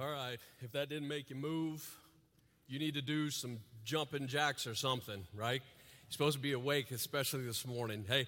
[0.00, 1.86] All right, if that didn't make you move,
[2.66, 5.60] you need to do some jumping jacks or something, right?
[5.60, 8.06] You're supposed to be awake, especially this morning.
[8.08, 8.26] Hey,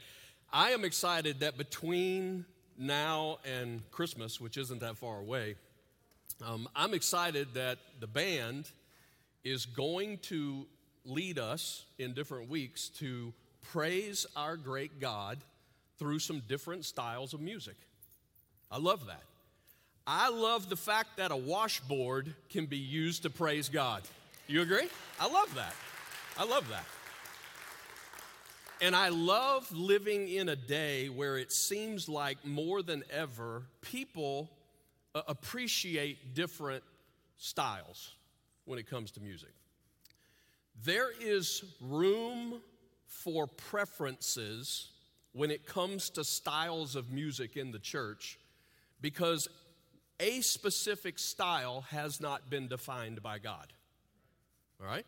[0.53, 2.45] I am excited that between
[2.77, 5.55] now and Christmas, which isn't that far away,
[6.45, 8.69] um, I'm excited that the band
[9.43, 10.67] is going to
[11.07, 13.33] lead us in different weeks to
[13.63, 15.39] praise our great God
[15.99, 17.77] through some different styles of music.
[18.71, 19.23] I love that.
[20.07, 24.03] I love the fact that a washboard can be used to praise God.
[24.49, 24.89] You agree?
[25.21, 25.75] I love that.
[26.37, 26.85] I love that.
[28.81, 34.51] And I love living in a day where it seems like more than ever, people
[35.15, 36.83] uh, appreciate different
[37.37, 38.11] styles
[38.65, 39.53] when it comes to music.
[40.85, 42.61] There is room
[43.07, 44.91] for preferences
[45.33, 48.37] when it comes to styles of music in the church
[49.01, 49.49] because
[50.23, 53.73] a specific style has not been defined by God.
[54.81, 55.05] All right?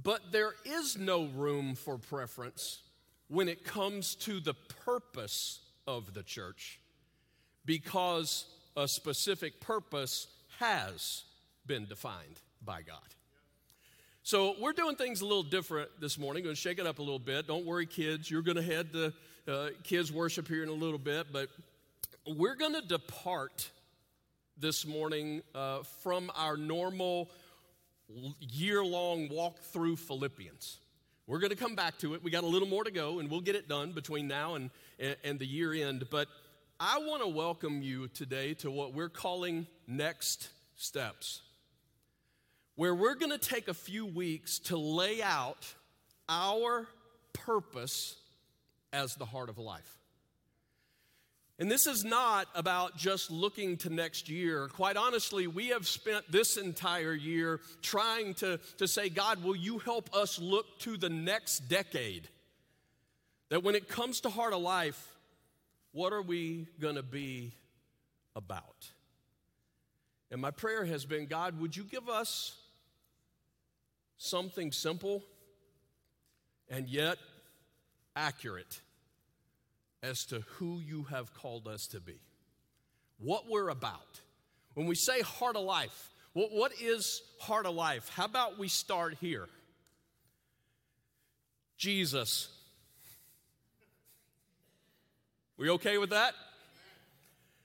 [0.00, 2.82] But there is no room for preference
[3.28, 6.78] when it comes to the purpose of the church
[7.64, 8.44] because
[8.76, 10.26] a specific purpose
[10.58, 11.24] has
[11.66, 12.98] been defined by God.
[14.22, 16.42] So we're doing things a little different this morning.
[16.42, 17.46] Going to shake it up a little bit.
[17.46, 18.30] Don't worry, kids.
[18.30, 19.12] You're going to head to
[19.46, 21.48] uh, kids worship here in a little bit, but
[22.26, 23.70] we're going to depart
[24.56, 27.30] this morning uh, from our normal
[28.40, 30.78] year long walk through Philippians.
[31.26, 32.22] We're going to come back to it.
[32.22, 34.70] We got a little more to go, and we'll get it done between now and,
[34.98, 36.06] and, and the year end.
[36.10, 36.28] But
[36.80, 41.42] I want to welcome you today to what we're calling Next Steps,
[42.74, 45.66] where we're going to take a few weeks to lay out
[46.28, 46.86] our
[47.32, 48.16] purpose
[48.92, 49.98] as the heart of life.
[51.58, 54.66] And this is not about just looking to next year.
[54.68, 59.78] Quite honestly, we have spent this entire year trying to, to say, God, will you
[59.78, 62.28] help us look to the next decade?
[63.50, 65.14] That when it comes to heart of life,
[65.92, 67.52] what are we going to be
[68.34, 68.90] about?
[70.32, 72.56] And my prayer has been, God, would you give us
[74.18, 75.22] something simple
[76.68, 77.18] and yet
[78.16, 78.80] accurate?
[80.04, 82.20] As to who you have called us to be,
[83.18, 84.20] what we're about.
[84.74, 88.10] When we say heart of life, what, is heart of life?
[88.10, 89.48] How about we start here?
[91.78, 92.48] Jesus.
[95.56, 96.34] We okay with that?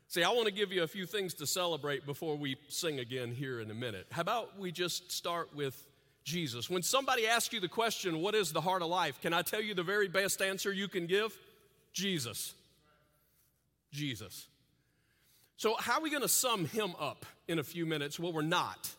[0.08, 3.32] See, I want to give you a few things to celebrate before we sing again
[3.32, 4.08] here in a minute.
[4.12, 5.88] How about we just start with
[6.24, 6.70] Jesus?
[6.70, 9.20] When somebody asks you the question, What is the heart of life?
[9.22, 11.36] Can I tell you the very best answer you can give?
[11.94, 12.54] Jesus.
[13.92, 14.48] Jesus.
[15.58, 18.20] So, how are we going to sum him up in a few minutes?
[18.20, 18.90] Well, we're not.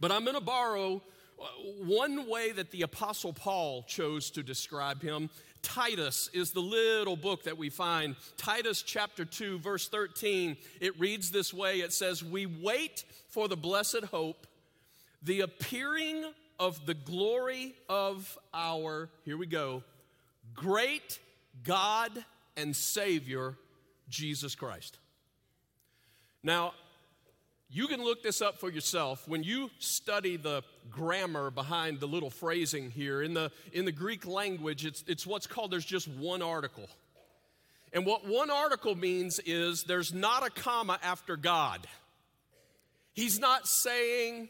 [0.00, 1.00] But I'm going to borrow
[1.40, 1.44] uh,
[1.84, 5.30] one way that the Apostle Paul chose to describe him.
[5.62, 8.16] Titus is the little book that we find.
[8.36, 10.56] Titus chapter 2, verse 13.
[10.80, 14.46] It reads this way it says, We wait for the blessed hope,
[15.22, 16.24] the appearing
[16.58, 19.84] of the glory of our, here we go,
[20.54, 21.20] great
[21.64, 22.24] God
[22.56, 23.56] and Savior,
[24.08, 24.98] Jesus Christ.
[26.42, 26.72] Now,
[27.70, 29.26] you can look this up for yourself.
[29.26, 34.26] When you study the grammar behind the little phrasing here, in the, in the Greek
[34.26, 36.88] language, it's, it's what's called there's just one article.
[37.94, 41.86] And what one article means is there's not a comma after God.
[43.14, 44.48] He's not saying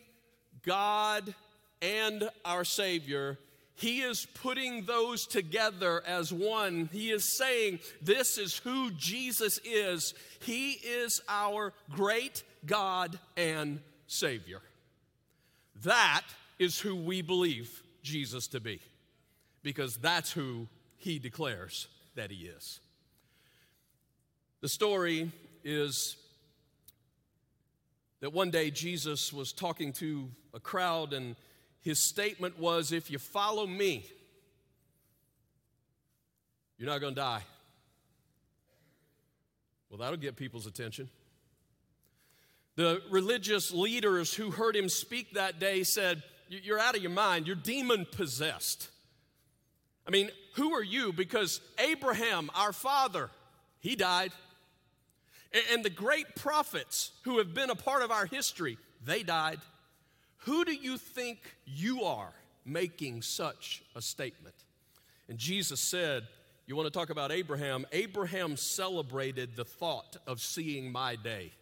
[0.64, 1.34] God
[1.80, 3.38] and our Savior.
[3.82, 6.88] He is putting those together as one.
[6.92, 10.14] He is saying, This is who Jesus is.
[10.38, 14.60] He is our great God and Savior.
[15.82, 16.22] That
[16.60, 18.80] is who we believe Jesus to be,
[19.64, 22.78] because that's who he declares that he is.
[24.60, 25.32] The story
[25.64, 26.16] is
[28.20, 31.34] that one day Jesus was talking to a crowd and
[31.82, 34.06] his statement was if you follow me,
[36.78, 37.42] you're not going to die.
[39.90, 41.10] Well, that'll get people's attention.
[42.76, 47.46] The religious leaders who heard him speak that day said, You're out of your mind.
[47.46, 48.88] You're demon possessed.
[50.06, 51.12] I mean, who are you?
[51.12, 53.28] Because Abraham, our father,
[53.80, 54.32] he died.
[55.72, 59.58] And the great prophets who have been a part of our history, they died.
[60.44, 62.32] Who do you think you are
[62.64, 64.54] making such a statement?
[65.28, 66.24] And Jesus said,
[66.66, 67.86] You want to talk about Abraham?
[67.92, 71.52] Abraham celebrated the thought of seeing my day.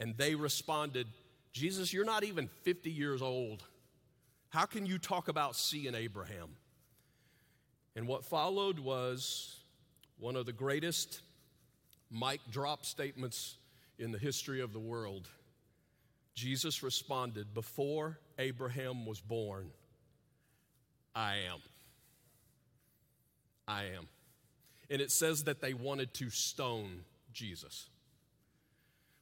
[0.00, 1.08] And they responded,
[1.52, 3.64] Jesus, you're not even 50 years old.
[4.50, 6.50] How can you talk about seeing Abraham?
[7.96, 9.56] And what followed was
[10.18, 11.20] one of the greatest
[12.12, 13.56] mic drop statements
[13.98, 15.28] in the history of the world.
[16.38, 19.72] Jesus responded, Before Abraham was born,
[21.12, 21.58] I am.
[23.66, 24.06] I am.
[24.88, 27.02] And it says that they wanted to stone
[27.32, 27.88] Jesus.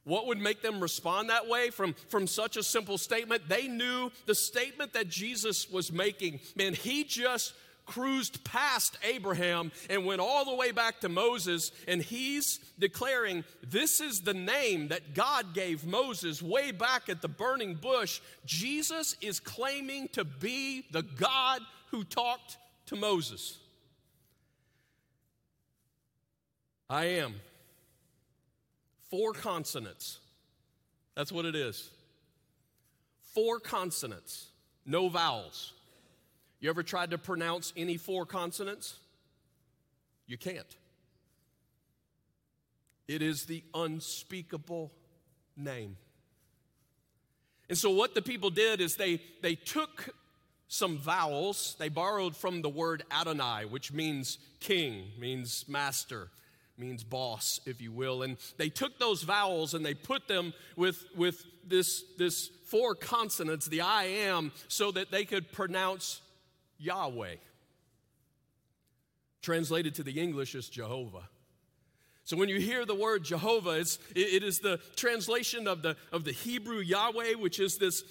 [0.03, 3.49] What would make them respond that way from, from such a simple statement?
[3.49, 6.39] They knew the statement that Jesus was making.
[6.55, 7.53] Man, he just
[7.87, 13.99] cruised past Abraham and went all the way back to Moses, and he's declaring this
[13.99, 18.19] is the name that God gave Moses way back at the burning bush.
[18.45, 21.61] Jesus is claiming to be the God
[21.91, 22.57] who talked
[22.87, 23.57] to Moses.
[26.89, 27.35] I am.
[29.09, 30.19] Four consonants.
[31.15, 31.89] That's what it is.
[33.33, 34.47] Four consonants,
[34.85, 35.73] no vowels.
[36.67, 38.97] You ever tried to pronounce any four consonants?
[40.25, 40.75] You can't.
[43.07, 44.91] It is the unspeakable
[45.55, 45.95] name.
[47.69, 50.13] And so, what the people did is they, they took
[50.67, 56.27] some vowels, they borrowed from the word Adonai, which means king, means master,
[56.77, 58.23] means boss, if you will.
[58.23, 63.67] And they took those vowels and they put them with, with this, this four consonants,
[63.67, 66.19] the I am, so that they could pronounce
[66.77, 67.35] Yahweh.
[69.41, 71.29] Translated to the English as Jehovah.
[72.27, 76.25] So when you hear the word Jehovah, it's, it is the translation of the, of
[76.25, 78.03] the Hebrew Yahweh, which is this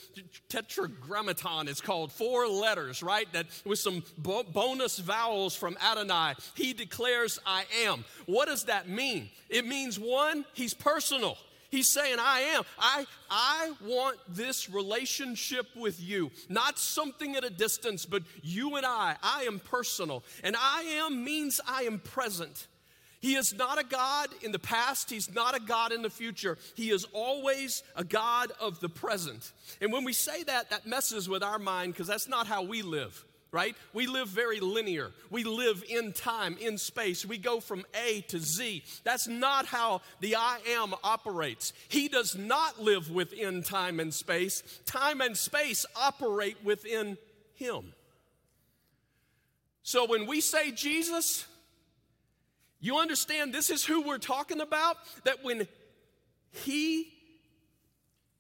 [0.49, 1.69] tetragrammaton.
[1.69, 3.31] It's called four letters, right?
[3.35, 6.33] That with some bo- bonus vowels from Adonai.
[6.55, 8.07] He declares, I am.
[8.25, 9.29] What does that mean?
[9.51, 11.37] It means one, he's personal.
[11.71, 12.63] He's saying, I am.
[12.79, 16.31] I, I want this relationship with you.
[16.49, 19.17] Not something at a distance, but you and I.
[19.23, 20.23] I am personal.
[20.45, 22.69] And I am means I am present.
[23.21, 26.59] He is not a God in the past, He's not a God in the future.
[26.75, 29.53] He is always a God of the present.
[29.81, 32.83] And when we say that, that messes with our mind because that's not how we
[32.83, 33.25] live
[33.57, 33.75] right?
[33.95, 35.13] We live very linear.
[35.31, 37.25] We live in time, in space.
[37.25, 38.85] We go from A to Z.
[39.03, 41.73] That's not how the I am operates.
[41.89, 44.63] He does not live within time and space.
[44.85, 47.17] Time and space operate within
[47.55, 47.95] Him.
[49.83, 51.47] So when we say Jesus,
[52.79, 54.99] you understand this is who we're talking about?
[55.25, 55.67] That when
[56.51, 57.11] He,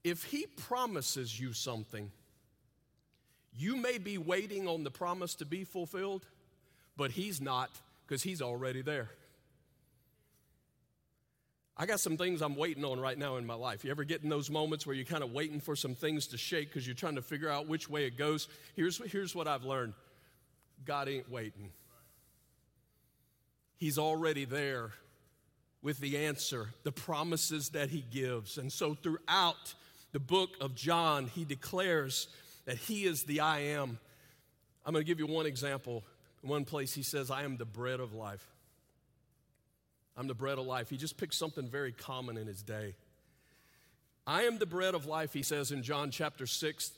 [0.04, 2.12] if He promises you something,
[3.56, 6.26] you may be waiting on the promise to be fulfilled,
[6.96, 7.70] but He's not
[8.06, 9.10] because He's already there.
[11.78, 13.84] I got some things I'm waiting on right now in my life.
[13.84, 16.38] You ever get in those moments where you're kind of waiting for some things to
[16.38, 18.48] shake because you're trying to figure out which way it goes?
[18.74, 19.92] Here's, here's what I've learned
[20.84, 21.70] God ain't waiting,
[23.76, 24.92] He's already there
[25.82, 28.56] with the answer, the promises that He gives.
[28.58, 29.74] And so throughout
[30.12, 32.28] the book of John, He declares
[32.66, 33.98] that He is the I am.
[34.84, 36.04] I'm going to give you one example.
[36.42, 38.46] In one place, He says, I am the bread of life.
[40.16, 40.90] I'm the bread of life.
[40.90, 42.94] He just picked something very common in His day.
[44.26, 46.90] I am the bread of life, He says in John chapter 6,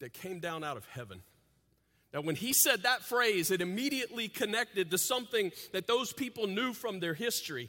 [0.00, 1.22] that came down out of heaven.
[2.12, 6.72] Now, when he said that phrase, it immediately connected to something that those people knew
[6.72, 7.68] from their history.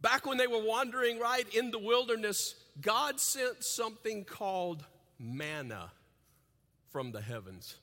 [0.00, 4.84] Back when they were wandering right in the wilderness, God sent something called
[5.18, 5.90] manna
[6.90, 7.76] from the heavens.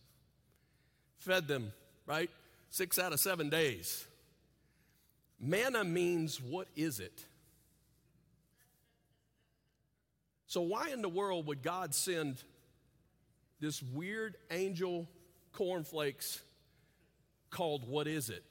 [1.20, 1.72] Fed them,
[2.06, 2.30] right?
[2.70, 4.06] Six out of seven days.
[5.40, 7.26] Manna means, what is it?
[10.48, 12.44] So, why in the world would God send
[13.60, 15.08] this weird angel
[15.52, 16.42] cornflakes
[17.50, 18.44] called What Is It?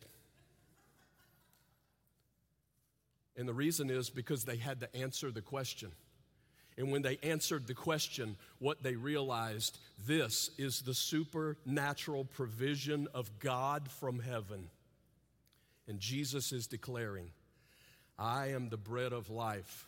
[3.36, 5.92] And the reason is because they had to answer the question.
[6.78, 13.38] And when they answered the question, what they realized this is the supernatural provision of
[13.38, 14.70] God from heaven.
[15.86, 17.30] And Jesus is declaring,
[18.18, 19.86] I am the bread of life.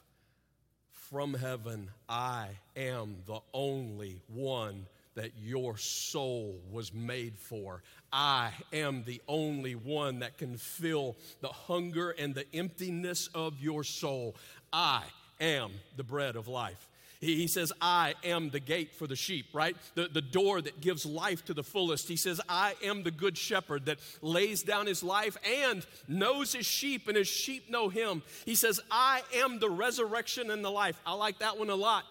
[1.10, 7.82] From heaven, I am the only one that your soul was made for.
[8.12, 13.84] I am the only one that can fill the hunger and the emptiness of your
[13.84, 14.34] soul.
[14.72, 15.02] I
[15.40, 16.88] am the bread of life.
[17.20, 19.74] He says, I am the gate for the sheep, right?
[19.94, 22.06] The, the door that gives life to the fullest.
[22.06, 26.66] He says, I am the good shepherd that lays down his life and knows his
[26.66, 28.22] sheep, and his sheep know him.
[28.44, 31.00] He says, I am the resurrection and the life.
[31.06, 32.04] I like that one a lot.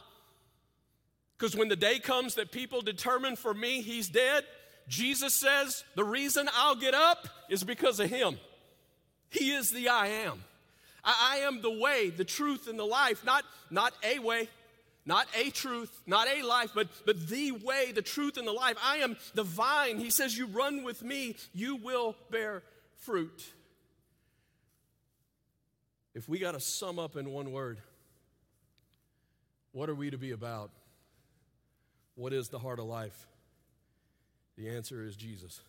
[1.37, 4.45] Because when the day comes that people determine for me he's dead,
[4.87, 8.39] Jesus says, the reason I'll get up is because of him.
[9.29, 10.43] He is the I am.
[11.03, 14.49] I, I am the way, the truth, and the life, not, not a way,
[15.05, 18.77] not a truth, not a life, but, but the way, the truth, and the life.
[18.83, 19.97] I am the vine.
[19.97, 22.63] He says, You run with me, you will bear
[22.97, 23.43] fruit.
[26.15, 27.79] If we got to sum up in one word,
[29.71, 30.71] what are we to be about?
[32.15, 33.27] What is the heart of life?
[34.55, 35.61] The answer is Jesus.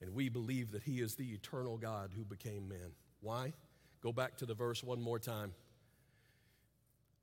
[0.00, 2.90] And we believe that He is the eternal God who became man.
[3.20, 3.52] Why?
[4.04, 5.54] Go back to the verse one more time.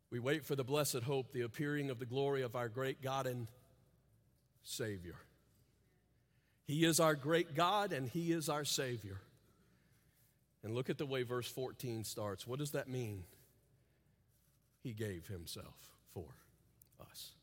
[0.09, 3.27] We wait for the blessed hope, the appearing of the glory of our great God
[3.27, 3.47] and
[4.63, 5.15] Savior.
[6.65, 9.21] He is our great God and He is our Savior.
[10.63, 12.47] And look at the way verse 14 starts.
[12.47, 13.25] What does that mean?
[14.81, 15.77] He gave Himself
[16.15, 16.25] for
[16.99, 17.33] us.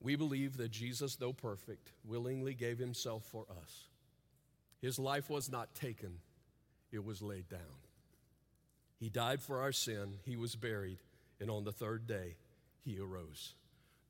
[0.00, 3.84] We believe that Jesus, though perfect, willingly gave Himself for us.
[4.82, 6.18] His life was not taken,
[6.90, 7.87] it was laid down.
[8.98, 10.98] He died for our sin, He was buried
[11.40, 12.36] and on the third day
[12.84, 13.54] he arose.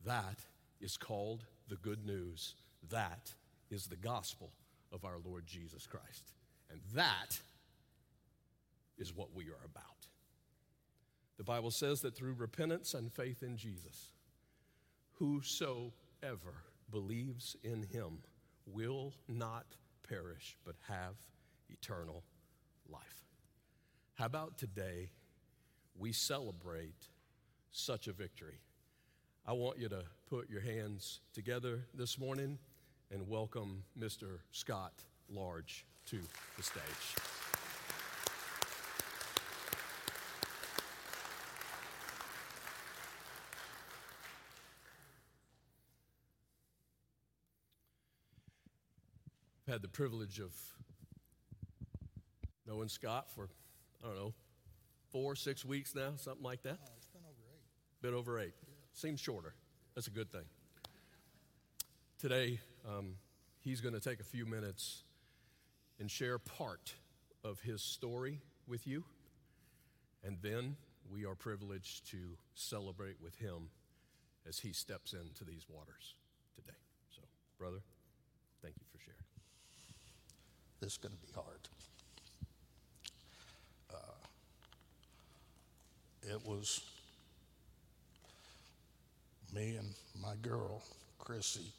[0.04, 0.38] That
[0.80, 2.54] is called the good news.
[2.90, 3.34] That
[3.70, 4.50] is the gospel
[4.92, 6.32] of our Lord Jesus Christ.
[6.70, 7.40] And that
[8.96, 9.84] is what we are about.
[11.36, 14.10] The Bible says that through repentance and faith in Jesus,
[15.14, 15.92] whosoever
[16.90, 18.18] believes in him
[18.66, 19.66] will not
[20.08, 21.14] perish but have
[21.68, 22.24] eternal
[22.90, 23.27] life.
[24.18, 25.12] How about today
[25.96, 27.06] we celebrate
[27.70, 28.58] such a victory.
[29.46, 32.58] I want you to put your hands together this morning
[33.12, 34.38] and welcome Mr.
[34.50, 36.18] Scott Large to
[36.56, 36.82] the stage.
[49.64, 50.52] I've had the privilege of
[52.66, 53.48] knowing Scott for,
[54.02, 54.34] I don't know,
[55.10, 56.78] four, six weeks now, something like that.
[56.80, 58.02] Bit over eight.
[58.02, 58.54] Been over eight.
[58.92, 59.54] Seems shorter.
[59.94, 60.44] That's a good thing.
[62.18, 63.14] Today, um,
[63.60, 65.02] he's going to take a few minutes
[66.00, 66.94] and share part
[67.44, 69.04] of his story with you.
[70.24, 70.76] And then
[71.10, 73.70] we are privileged to celebrate with him
[74.48, 76.14] as he steps into these waters
[76.54, 76.78] today.
[77.10, 77.22] So,
[77.58, 77.78] brother,
[78.62, 79.18] thank you for sharing.
[80.80, 81.68] This is going to be hard.
[86.22, 86.80] It was
[89.54, 89.88] me and
[90.22, 90.82] my girl,
[91.18, 91.72] Chrissy,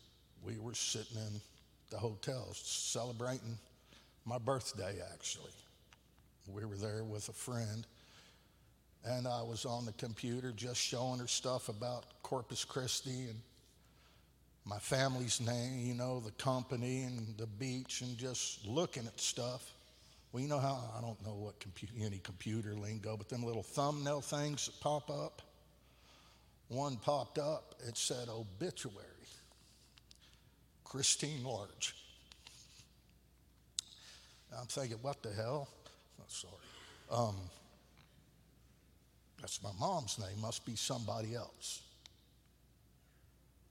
[0.46, 1.42] we were sitting in
[1.90, 3.58] the hotel celebrating
[4.26, 5.52] my birthday, actually.
[6.48, 7.86] We were there with a friend,
[9.06, 13.40] and I was on the computer just showing her stuff about Corpus Christi and
[14.66, 19.74] my family's name, you know, the company and the beach, and just looking at stuff.
[20.32, 21.56] Well, you know how I don't know what
[22.00, 25.42] any computer lingo, but them little thumbnail things that pop up
[26.70, 29.06] one popped up, it said obituary,
[30.84, 31.96] Christine Large.
[34.58, 35.68] I'm thinking, what the hell?
[36.20, 36.54] Oh, sorry.
[37.12, 37.36] Um,
[39.42, 41.82] that's my mom's name, must be somebody else.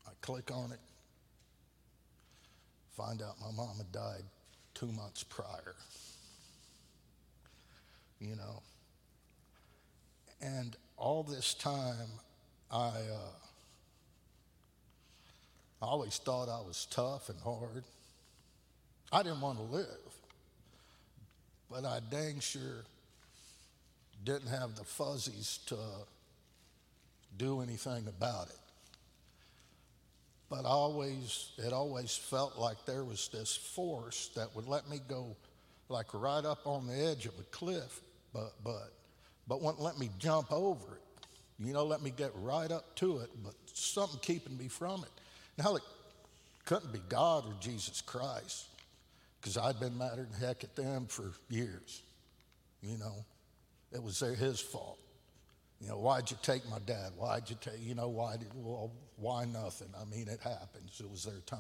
[0.07, 0.81] I click on it,
[2.97, 4.25] find out my mom had died
[4.75, 5.77] two months prior.
[8.20, 8.62] You know.
[10.40, 12.08] And all this time,
[12.70, 13.38] I, uh,
[15.80, 17.84] always thought I was tough and hard.
[19.12, 19.87] I didn't want to live,
[21.70, 22.84] but I dang sure
[24.25, 25.76] didn't have the fuzzies to
[27.37, 28.56] do anything about it.
[30.50, 34.98] But I always, it always felt like there was this force that would let me
[35.08, 35.37] go
[35.88, 38.00] like right up on the edge of a cliff,
[38.38, 38.92] but, but,
[39.49, 41.26] but wouldn't let me jump over it.
[41.66, 45.11] You know, let me get right up to it, but something keeping me from it.
[45.57, 45.83] Now, it
[46.64, 48.66] couldn't be God or Jesus Christ,
[49.40, 52.02] because I'd been madder than heck at them for years.
[52.80, 53.25] You know,
[53.92, 54.99] it was their, his fault.
[55.80, 57.12] You know, why'd you take my dad?
[57.16, 59.88] Why'd you take, you know, why did, well, why nothing?
[60.00, 61.00] I mean, it happens.
[61.00, 61.59] It was their time.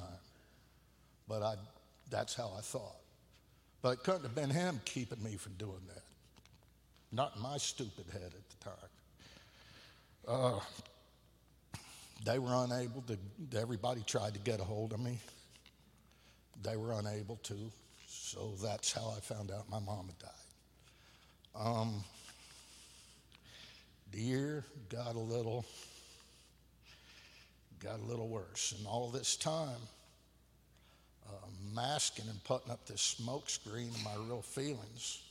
[1.28, 1.54] But I,
[2.10, 2.96] that's how I thought.
[3.82, 6.02] But it couldn't have been him keeping me from doing that.
[7.10, 8.90] Not my stupid head at the time.
[10.26, 10.60] Uh,
[12.24, 13.18] they were unable to,
[13.58, 15.18] everybody tried to get a hold of me.
[16.62, 17.56] They were unable to,
[18.06, 20.30] so that's how I found out my mom had died.
[21.54, 22.04] Um,
[24.12, 25.64] the year got a little
[27.80, 29.80] got a little worse, and all this time,
[31.28, 35.22] uh, masking and putting up this smoke screen of my real feelings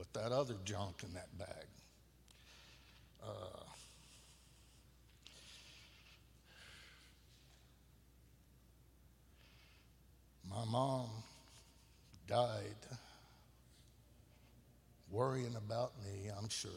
[0.00, 1.66] with that other junk in that bag.
[3.22, 3.60] Uh,
[10.50, 11.06] my mom
[12.26, 12.48] died
[15.10, 16.70] worrying about me, I'm sure,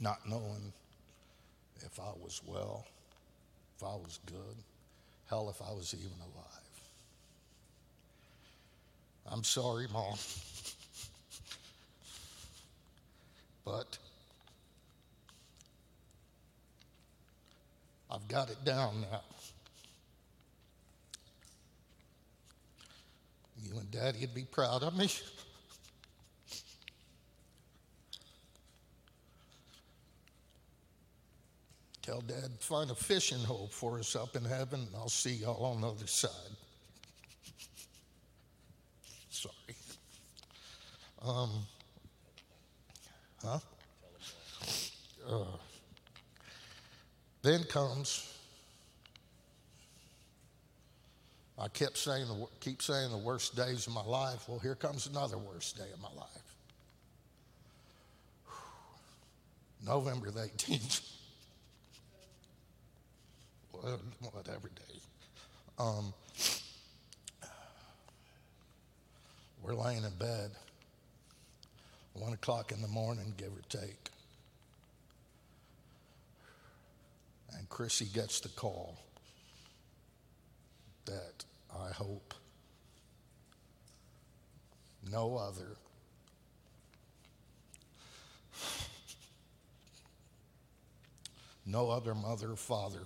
[0.00, 0.72] not knowing
[1.82, 2.86] if I was well,
[3.76, 4.56] if I was good,
[5.26, 6.63] hell, if I was even alive.
[9.30, 10.16] I'm sorry, Mom.
[13.64, 13.98] but
[18.10, 19.20] I've got it down now.
[23.62, 25.08] You and Daddy would be proud of me.
[32.02, 35.64] Tell Dad, find a fishing hole for us up in heaven, and I'll see y'all
[35.64, 36.30] on the other side.
[39.30, 39.54] Sorry.
[41.24, 41.50] Um,
[43.42, 43.58] huh?
[45.26, 45.44] Uh,
[47.42, 48.38] then comes,
[51.58, 54.48] I kept saying, the, keep saying the worst days of my life.
[54.48, 56.28] Well, here comes another worst day of my life.
[59.86, 61.10] November the 18th
[64.32, 65.00] whatever day.
[65.78, 66.12] Um,
[69.62, 70.50] we're laying in bed,
[72.14, 74.10] one o'clock in the morning, give or take.
[77.56, 78.96] And Chrissy gets the call
[81.04, 82.34] that I hope
[85.10, 85.76] no other
[91.66, 93.00] no other mother or father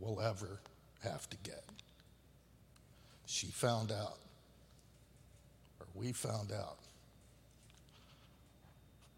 [0.00, 0.60] will ever
[1.02, 1.64] have to get.
[3.26, 4.18] She found out,
[5.80, 6.78] or we found out,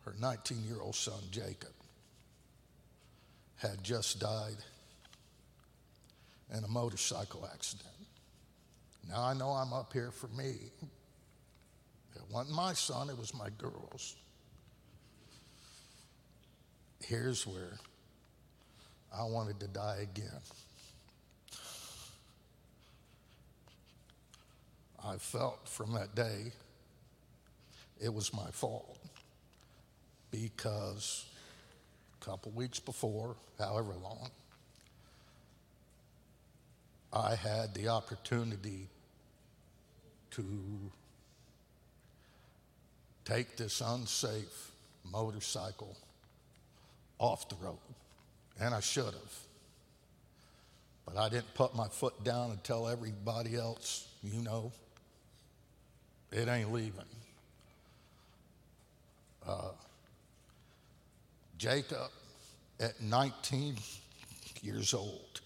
[0.09, 1.73] her 19 year old son, Jacob,
[3.57, 4.57] had just died
[6.57, 7.89] in a motorcycle accident.
[9.09, 10.55] Now I know I'm up here for me.
[12.15, 14.17] It wasn't my son, it was my girl's.
[17.01, 17.79] Here's where
[19.15, 20.41] I wanted to die again.
[25.05, 26.53] I felt from that day
[28.01, 28.98] it was my fault
[30.31, 31.27] because
[32.21, 34.31] a couple weeks before, however long,
[37.13, 38.89] I had the opportunity
[40.33, 40.45] to
[43.25, 44.71] take this unsafe
[45.11, 45.97] motorcycle
[47.19, 47.79] off the road,
[48.61, 49.39] and I should have.
[51.07, 54.71] But I didn't put my foot down and tell everybody else, you know,
[56.31, 57.01] it ain't leaving.
[59.47, 59.71] Uh,
[61.59, 62.11] Jacob,
[62.79, 63.77] at 19
[64.63, 65.41] years old,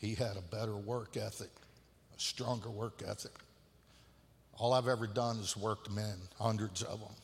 [0.00, 1.50] he had a better work ethic,
[2.16, 3.34] a stronger work ethic.
[4.56, 7.14] All I've ever done is worked men, hundreds of them.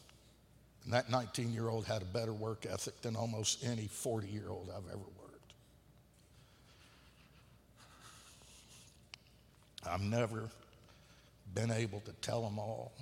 [0.84, 4.48] And that 19 year old had a better work ethic than almost any 40 year
[4.48, 5.52] old I've ever worked.
[9.86, 10.50] I've never
[11.54, 12.92] been able to tell them all.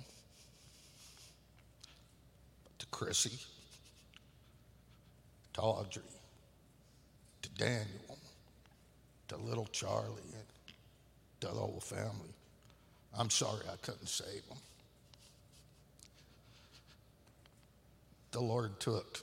[2.79, 3.37] To Chrissy,
[5.53, 6.01] to Audrey,
[7.41, 8.17] to Daniel,
[9.27, 10.43] to little Charlie, and
[11.41, 12.33] to the whole family,
[13.17, 14.57] I'm sorry I couldn't save them.
[18.31, 19.21] The Lord took,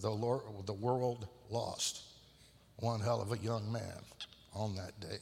[0.00, 2.02] the, Lord, the world lost
[2.76, 4.02] one hell of a young man
[4.54, 5.18] on that day.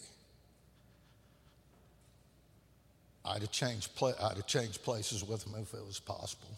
[3.25, 6.49] I'd have changed, pla- I'd have changed places with him if it was possible.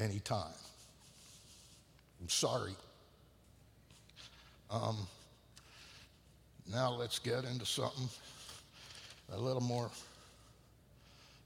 [0.00, 0.54] Anytime.
[2.20, 2.74] I'm sorry.
[4.70, 4.96] Um,
[6.72, 8.08] now let's get into something
[9.32, 9.90] a little more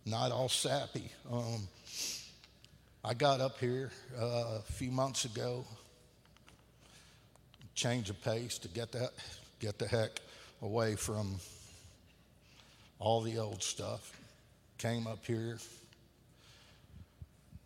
[0.06, 1.10] not all sappy.
[1.30, 1.66] Um,
[3.04, 5.64] I got up here uh, a few months ago,
[7.74, 9.10] change of pace to get that,
[9.58, 10.20] get the heck
[10.62, 11.36] away from
[13.00, 14.12] all the old stuff.
[14.78, 15.58] Came up here.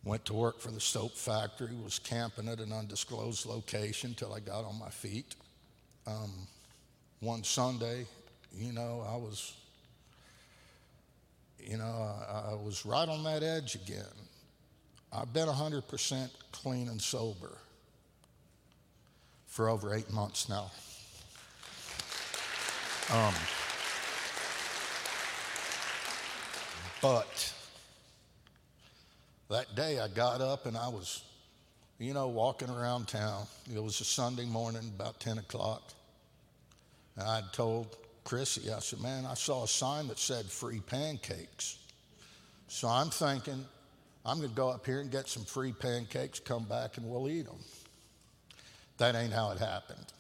[0.02, 4.40] Went to work for the soap factory, was camping at an undisclosed location till I
[4.40, 5.34] got on my feet.
[6.06, 6.32] Um,
[7.20, 8.06] one Sunday,
[8.52, 9.54] you know, I was,
[11.58, 14.04] you know, I, I was right on that edge again.
[15.12, 17.58] I've been 100% clean and sober
[19.46, 20.70] for over eight months now.
[23.12, 23.34] Um,
[27.02, 27.52] but
[29.50, 31.22] that day I got up and I was,
[31.98, 33.46] you know, walking around town.
[33.72, 35.82] It was a Sunday morning, about 10 o'clock.
[37.16, 41.78] And I'd told Chrissy, I said, man, I saw a sign that said free pancakes.
[42.68, 43.64] So I'm thinking,
[44.24, 47.28] I'm going to go up here and get some free pancakes, come back, and we'll
[47.28, 47.58] eat them.
[48.98, 50.06] That ain't how it happened.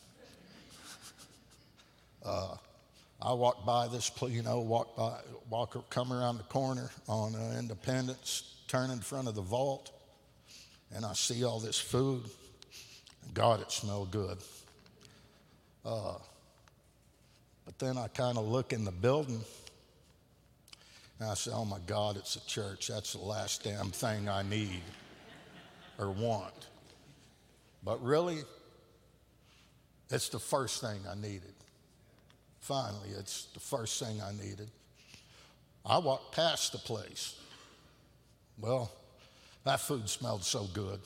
[2.22, 2.54] Uh,
[3.22, 7.58] I walked by this, you know, walk by, walk, come around the corner on uh,
[7.58, 9.90] Independence, turn in front of the vault,
[10.94, 12.22] and I see all this food.
[13.34, 14.38] God, it smelled good.
[15.84, 16.14] Uh,
[17.64, 19.40] but then I kind of look in the building
[21.18, 22.88] and I say, oh my God, it's a church.
[22.88, 24.82] That's the last damn thing I need
[25.98, 26.54] or want.
[27.82, 28.38] But really,
[30.10, 31.54] it's the first thing I needed.
[32.60, 34.70] Finally, it's the first thing I needed.
[35.84, 37.34] I walked past the place.
[38.60, 38.90] Well,
[39.64, 41.00] that food smelled so good.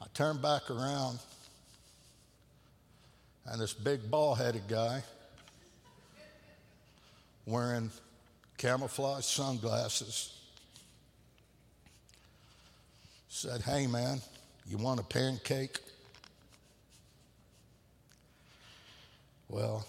[0.00, 1.18] I turned back around,
[3.46, 5.02] and this big ball headed guy
[7.46, 7.90] wearing
[8.56, 10.32] camouflage sunglasses
[13.28, 14.20] said, Hey, man,
[14.66, 15.80] you want a pancake?
[19.50, 19.86] Well,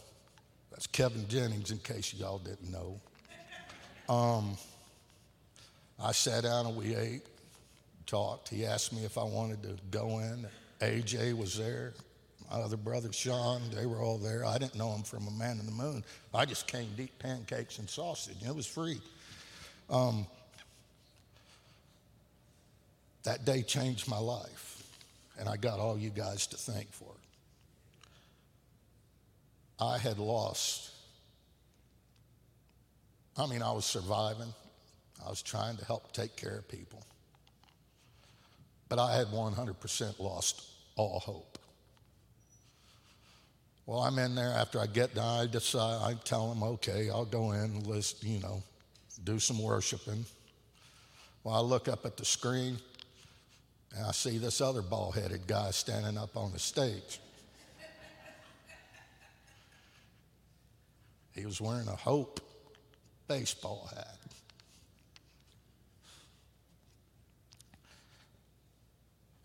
[0.72, 3.00] that's Kevin Jennings, in case y'all didn't know.
[4.10, 4.58] Um,
[6.00, 7.26] I sat down and we ate,
[8.06, 8.50] talked.
[8.50, 10.46] He asked me if I wanted to go in.
[10.82, 11.94] AJ was there.
[12.52, 14.46] My other brother, Sean, they were all there.
[14.46, 16.04] I didn't know him from a man in the moon.
[16.34, 19.00] I just came to eat pancakes and sausage, and it was free.
[19.90, 20.28] Um,
[23.24, 24.84] that day changed my life,
[25.40, 27.26] and I got all you guys to thank for it.
[29.80, 30.92] I had lost,
[33.36, 34.54] I mean, I was surviving.
[35.24, 37.04] I was trying to help take care of people.
[38.90, 40.64] But I had 100% lost
[40.96, 41.58] all hope.
[43.86, 45.42] Well, I'm in there after I get done.
[45.42, 48.64] I decide, I tell them, okay, I'll go in, and list, you know,
[49.24, 50.26] do some worshiping.
[51.44, 52.78] Well, I look up at the screen
[53.96, 57.20] and I see this other bald headed guy standing up on the stage.
[61.34, 62.40] He was wearing a Hope
[63.28, 64.25] baseball hat.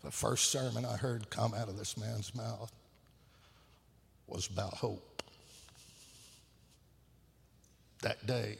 [0.03, 2.71] The first sermon I heard come out of this man's mouth
[4.27, 5.21] was about hope.
[8.01, 8.57] That day,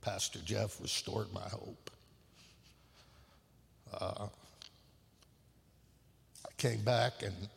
[0.00, 1.90] Pastor Jeff restored my hope.
[3.92, 4.26] Uh,
[6.44, 7.48] I came back and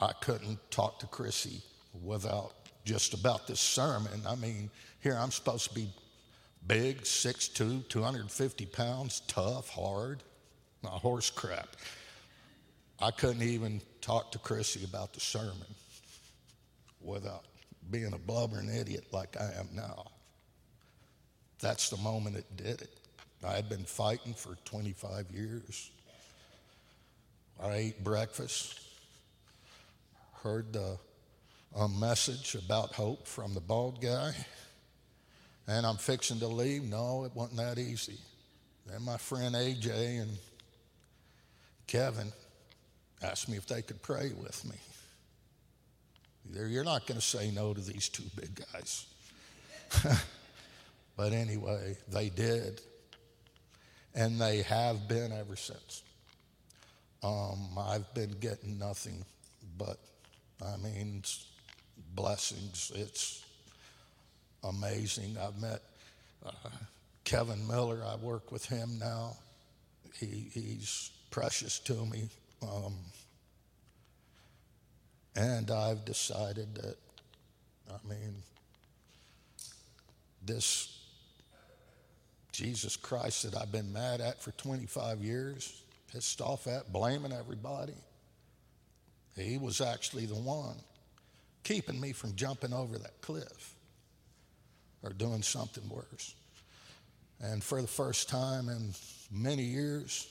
[0.00, 1.62] I couldn't talk to Chrissy
[2.04, 2.52] without
[2.84, 4.20] just about this sermon.
[4.28, 5.88] I mean, here I'm supposed to be
[6.66, 10.22] big, 6'2, 250 pounds, tough, hard,
[10.84, 11.68] horse crap.
[13.00, 15.74] I couldn't even talk to Chrissy about the sermon
[17.02, 17.44] without
[17.90, 20.06] being a blubbering idiot like I am now.
[21.60, 22.90] That's the moment it did it.
[23.44, 25.90] I had been fighting for 25 years.
[27.62, 28.80] I ate breakfast,
[30.42, 30.98] heard the,
[31.74, 34.32] a message about hope from the bald guy,
[35.66, 36.82] and I'm fixing to leave.
[36.82, 38.18] No, it wasn't that easy.
[38.86, 40.30] Then my friend AJ and
[41.86, 42.32] Kevin
[43.26, 44.76] asked me if they could pray with me.
[46.52, 49.06] You're not going to say no to these two big guys.
[51.16, 52.80] but anyway, they did.
[54.14, 56.02] And they have been ever since.
[57.22, 59.24] Um, I've been getting nothing
[59.76, 59.98] but,
[60.64, 61.22] I mean,
[62.14, 62.92] blessings.
[62.94, 63.44] It's
[64.64, 65.36] amazing.
[65.40, 65.82] I've met
[66.44, 66.50] uh,
[67.24, 68.02] Kevin Miller.
[68.06, 69.36] I work with him now.
[70.18, 72.28] He, he's precious to me.
[72.66, 72.94] Um,
[75.34, 76.96] and I've decided that,
[77.90, 78.34] I mean,
[80.44, 80.96] this
[82.52, 87.92] Jesus Christ that I've been mad at for 25 years, pissed off at, blaming everybody,
[89.36, 90.76] he was actually the one
[91.64, 93.74] keeping me from jumping over that cliff
[95.02, 96.34] or doing something worse.
[97.40, 98.94] And for the first time in
[99.30, 100.26] many years,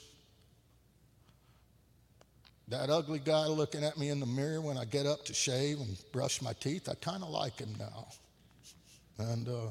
[2.68, 5.80] that ugly guy looking at me in the mirror when I get up to shave
[5.80, 8.08] and brush my teeth, I kind of like him now.
[9.18, 9.68] And uh,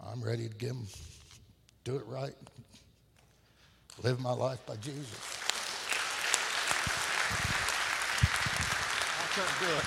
[0.00, 0.86] I'm ready to give him,
[1.84, 2.34] do it right,
[4.02, 5.08] live my life by Jesus.
[9.18, 9.86] I couldn't do it.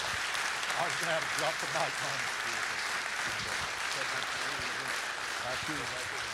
[0.80, 2.20] I was going to have to drop the mic on
[5.66, 6.29] to you.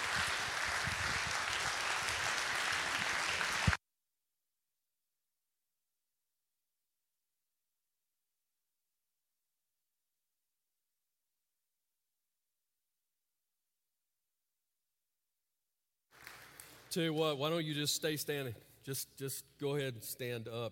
[16.95, 18.55] Tell you what, why don't you just stay standing?
[18.85, 20.71] Just, just go ahead and stand up.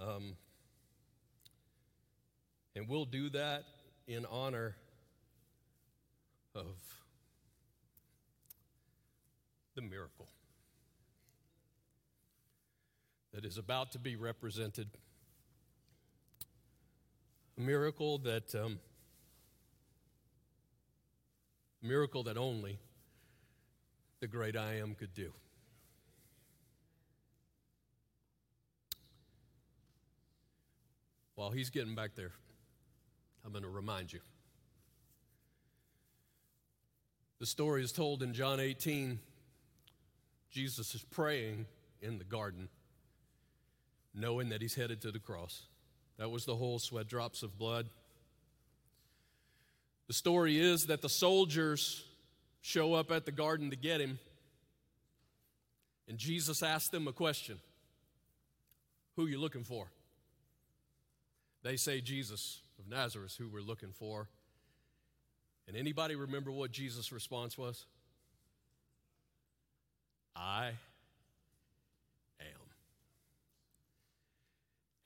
[0.00, 0.36] Um,
[2.76, 3.64] and we'll do that
[4.06, 4.76] in honor
[6.54, 6.76] of
[9.74, 10.28] the miracle
[13.32, 14.86] that is about to be represented.
[17.58, 18.78] A miracle that, um,
[21.82, 22.78] miracle that only
[24.20, 25.32] the great I am could do.
[31.34, 32.32] While he's getting back there,
[33.44, 34.20] I'm going to remind you.
[37.40, 39.18] The story is told in John 18.
[40.50, 41.66] Jesus is praying
[42.00, 42.68] in the garden,
[44.14, 45.62] knowing that he's headed to the cross.
[46.18, 47.90] That was the whole sweat drops of blood.
[50.06, 52.04] The story is that the soldiers
[52.60, 54.20] show up at the garden to get him,
[56.08, 57.58] and Jesus asked them a question
[59.16, 59.88] Who are you looking for?
[61.64, 64.28] They say Jesus of Nazareth, who we're looking for.
[65.66, 67.86] And anybody remember what Jesus' response was?
[70.36, 70.72] I
[72.38, 72.60] am.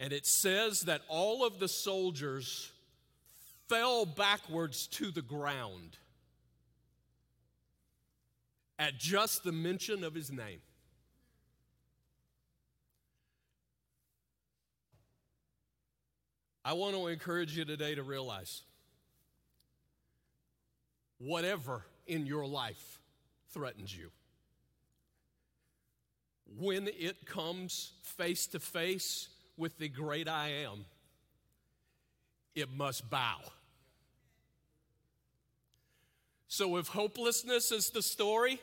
[0.00, 2.72] And it says that all of the soldiers
[3.68, 5.96] fell backwards to the ground
[8.80, 10.60] at just the mention of his name.
[16.68, 18.60] I want to encourage you today to realize
[21.16, 22.98] whatever in your life
[23.54, 24.10] threatens you,
[26.60, 30.84] when it comes face to face with the great I am,
[32.54, 33.38] it must bow.
[36.48, 38.60] So if hopelessness is the story,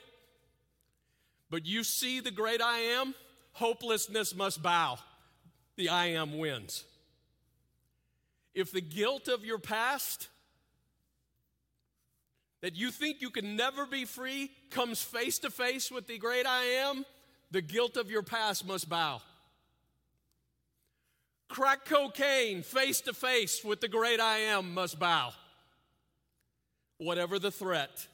[1.50, 3.16] but you see the great I am,
[3.54, 5.00] hopelessness must bow.
[5.76, 6.84] The I am wins.
[8.56, 10.30] If the guilt of your past
[12.62, 16.48] that you think you can never be free comes face to face with the great
[16.48, 17.06] I am,
[17.52, 19.22] the guilt of your past must bow.
[21.50, 25.32] Crack cocaine face to face with the great I am must bow.
[26.98, 28.08] Whatever the threat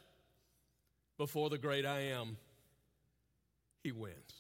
[1.17, 2.35] before the great I am,
[3.83, 4.30] he wins.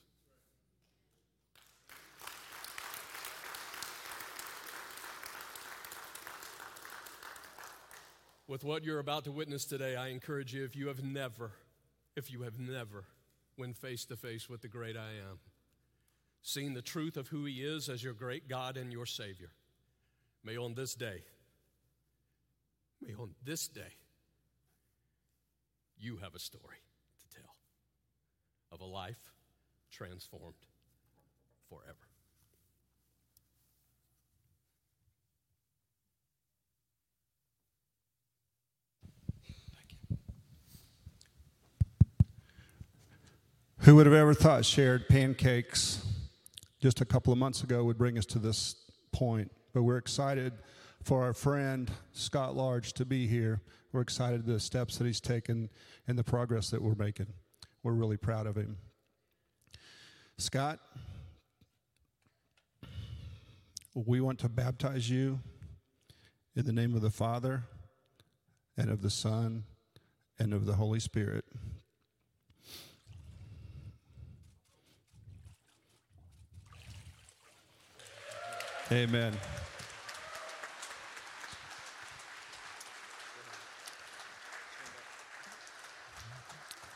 [8.51, 11.53] With what you're about to witness today, I encourage you if you have never,
[12.17, 13.05] if you have never,
[13.55, 15.39] when face to face with the great I am,
[16.41, 19.51] seen the truth of who He is as your great God and your Savior,
[20.43, 21.23] may on this day,
[23.01, 23.95] may on this day,
[25.97, 26.83] you have a story
[27.21, 27.55] to tell
[28.73, 29.31] of a life
[29.89, 30.55] transformed
[31.69, 32.10] forever.
[43.81, 46.05] Who would have ever thought shared pancakes
[46.79, 48.75] just a couple of months ago would bring us to this
[49.11, 49.51] point?
[49.73, 50.53] But we're excited
[51.01, 53.59] for our friend Scott Large to be here.
[53.91, 55.71] We're excited the steps that he's taken
[56.07, 57.33] and the progress that we're making.
[57.81, 58.77] We're really proud of him.
[60.37, 60.79] Scott,
[63.95, 65.39] we want to baptize you
[66.55, 67.63] in the name of the Father
[68.77, 69.63] and of the Son
[70.37, 71.45] and of the Holy Spirit.
[78.91, 79.31] Amen.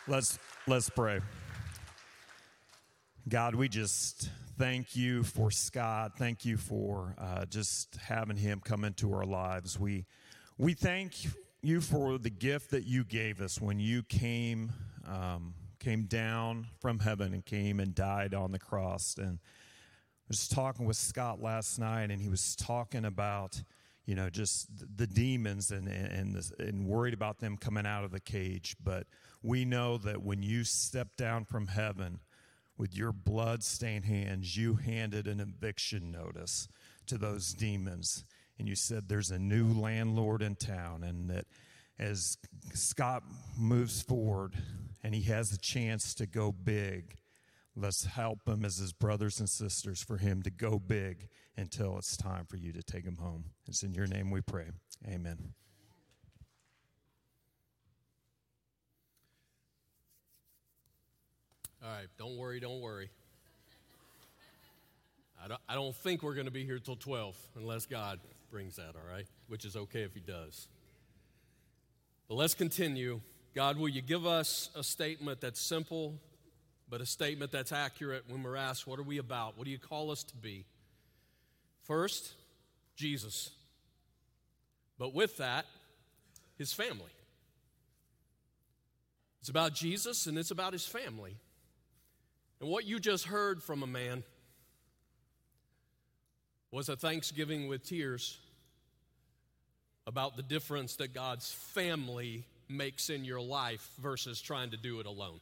[0.05, 1.21] Let's let's pray.
[3.29, 6.17] God, we just thank you for Scott.
[6.17, 9.79] Thank you for uh, just having him come into our lives.
[9.79, 10.05] We
[10.57, 11.15] we thank
[11.61, 14.73] you for the gift that you gave us when you came
[15.07, 19.15] um, came down from heaven and came and died on the cross.
[19.17, 19.39] And
[20.27, 23.61] was talking with Scott last night, and he was talking about
[24.05, 28.19] you know just the demons and and and worried about them coming out of the
[28.19, 28.75] cage.
[28.83, 29.07] But
[29.41, 32.19] we know that when you stepped down from heaven
[32.77, 36.67] with your blood stained hands, you handed an eviction notice
[37.07, 38.25] to those demons.
[38.57, 41.45] And you said there's a new landlord in town, and that
[41.99, 42.37] as
[42.73, 43.23] Scott
[43.57, 44.53] moves forward
[45.03, 47.15] and he has a chance to go big,
[47.75, 52.15] let's help him as his brothers and sisters for him to go big until it's
[52.15, 53.45] time for you to take him home.
[53.67, 54.67] It's in your name we pray.
[55.07, 55.53] Amen.
[61.83, 63.09] All right, don't worry, don't worry.
[65.43, 68.77] I don't, I don't think we're going to be here till 12 unless God brings
[68.77, 69.27] that, all right?
[69.47, 70.67] Which is okay if He does.
[72.27, 73.21] But let's continue.
[73.53, 76.15] God, will you give us a statement that's simple,
[76.89, 79.57] but a statement that's accurate when we're asked, What are we about?
[79.57, 80.65] What do you call us to be?
[81.83, 82.33] First,
[82.95, 83.51] Jesus.
[84.97, 85.65] But with that,
[86.57, 87.11] His family.
[89.41, 91.35] It's about Jesus and it's about His family.
[92.59, 94.23] And what you just heard from a man
[96.71, 98.37] was a thanksgiving with tears
[100.07, 105.05] about the difference that God's family makes in your life versus trying to do it
[105.05, 105.39] alone.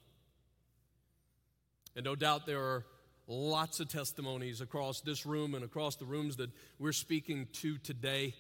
[1.96, 2.86] And no doubt there are
[3.28, 8.34] lots of testimonies across this room and across the rooms that we're speaking to today.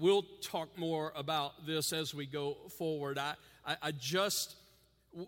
[0.00, 3.18] we'll talk more about this as we go forward.
[3.18, 3.34] I,
[3.66, 4.56] I, I just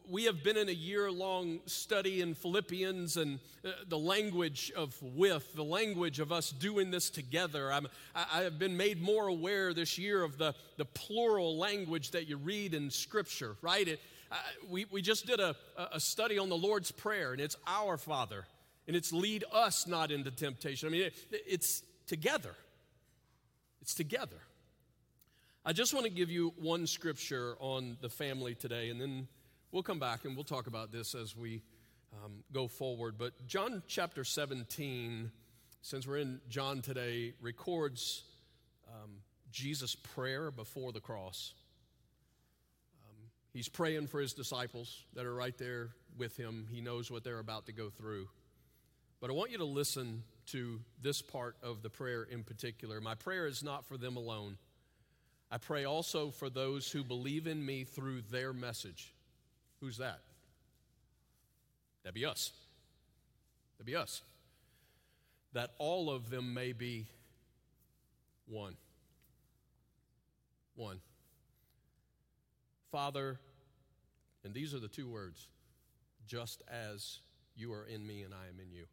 [0.08, 4.94] we have been in a year long study in Philippians and uh, the language of
[5.02, 7.72] with, the language of us doing this together.
[7.72, 12.28] I'm, I have been made more aware this year of the, the plural language that
[12.28, 13.88] you read in Scripture, right?
[13.88, 14.36] It, uh,
[14.68, 15.56] we, we just did a,
[15.92, 18.44] a study on the Lord's Prayer, and it's our Father,
[18.86, 20.88] and it's lead us not into temptation.
[20.88, 22.54] I mean, it, it's together.
[23.80, 24.36] It's together.
[25.64, 29.28] I just want to give you one scripture on the family today, and then
[29.70, 31.62] We'll come back and we'll talk about this as we
[32.24, 33.16] um, go forward.
[33.18, 35.30] But John chapter 17,
[35.82, 38.22] since we're in John today, records
[38.88, 39.10] um,
[39.52, 41.52] Jesus' prayer before the cross.
[43.58, 46.68] He's praying for his disciples that are right there with him.
[46.70, 48.28] He knows what they're about to go through.
[49.20, 53.00] But I want you to listen to this part of the prayer in particular.
[53.00, 54.58] My prayer is not for them alone.
[55.50, 59.12] I pray also for those who believe in me through their message.
[59.80, 60.20] Who's that?
[62.04, 62.52] That'd be us.
[63.76, 64.22] That'd be us.
[65.54, 67.08] That all of them may be
[68.46, 68.76] one.
[70.76, 71.00] One.
[72.92, 73.40] Father,
[74.44, 75.48] and these are the two words
[76.26, 77.20] just as
[77.56, 78.84] you are in me and I am in you.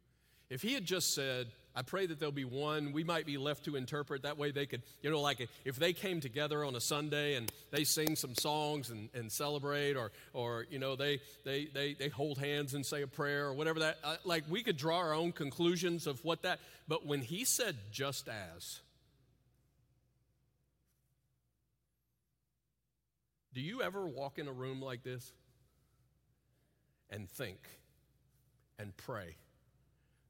[0.48, 3.64] If he had just said, I pray that there'll be one, we might be left
[3.64, 4.22] to interpret.
[4.22, 7.50] That way they could, you know, like if they came together on a Sunday and
[7.72, 12.08] they sing some songs and, and celebrate, or, or, you know, they, they, they, they
[12.08, 15.12] hold hands and say a prayer or whatever that, uh, like we could draw our
[15.12, 18.80] own conclusions of what that, but when he said just as,
[23.56, 25.32] do you ever walk in a room like this
[27.08, 27.58] and think
[28.78, 29.34] and pray?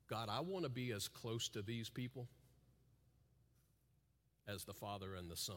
[0.08, 2.28] God, I want to be as close to these people
[4.46, 5.56] as the Father and the Son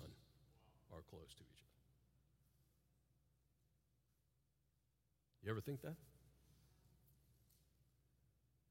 [0.92, 1.70] are close to each other.
[5.44, 5.96] You ever think that?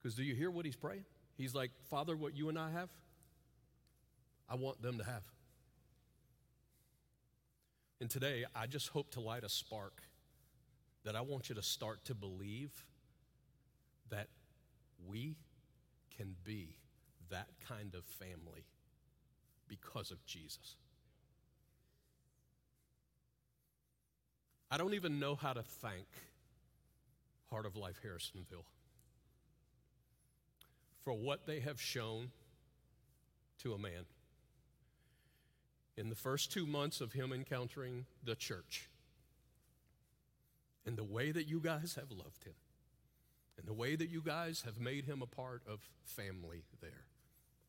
[0.03, 1.05] Because do you hear what he's praying?
[1.37, 2.89] He's like, Father, what you and I have,
[4.51, 5.23] I want them to have.
[8.01, 10.03] And today, I just hope to light a spark
[11.05, 12.71] that I want you to start to believe
[14.11, 14.29] that
[15.07, 15.37] we
[16.17, 16.77] can be
[17.31, 18.67] that kind of family
[19.67, 20.77] because of Jesus.
[24.71, 26.07] I don't even know how to thank
[27.51, 28.67] Heart of Life Harrisonville
[31.03, 32.31] for what they have shown
[33.63, 34.05] to a man
[35.99, 38.89] in the first two months of him encountering the church
[40.87, 42.55] and the way that you guys have loved him
[43.59, 47.05] and the way that you guys have made him a part of family there.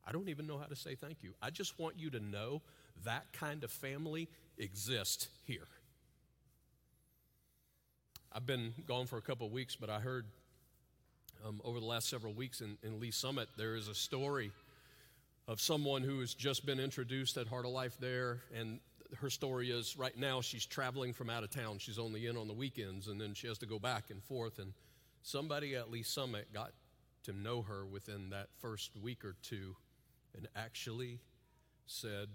[0.06, 1.34] I don't even know how to say thank you.
[1.42, 2.62] I just want you to know
[3.04, 4.30] that kind of family
[4.60, 5.68] exists here.
[8.32, 10.26] I've been gone for a couple of weeks, but I heard
[11.48, 14.52] um, over the last several weeks in, in Lee Summit, there is a story
[15.50, 18.80] of someone who has just been introduced at Heart of Life there, and
[19.18, 21.80] her story is right now she's traveling from out of town.
[21.80, 24.60] She's only in on the weekends, and then she has to go back and forth.
[24.60, 24.74] And
[25.24, 26.74] somebody at Lee Summit got
[27.24, 29.76] to know her within that first week or two
[30.38, 31.20] and actually
[31.88, 32.28] said,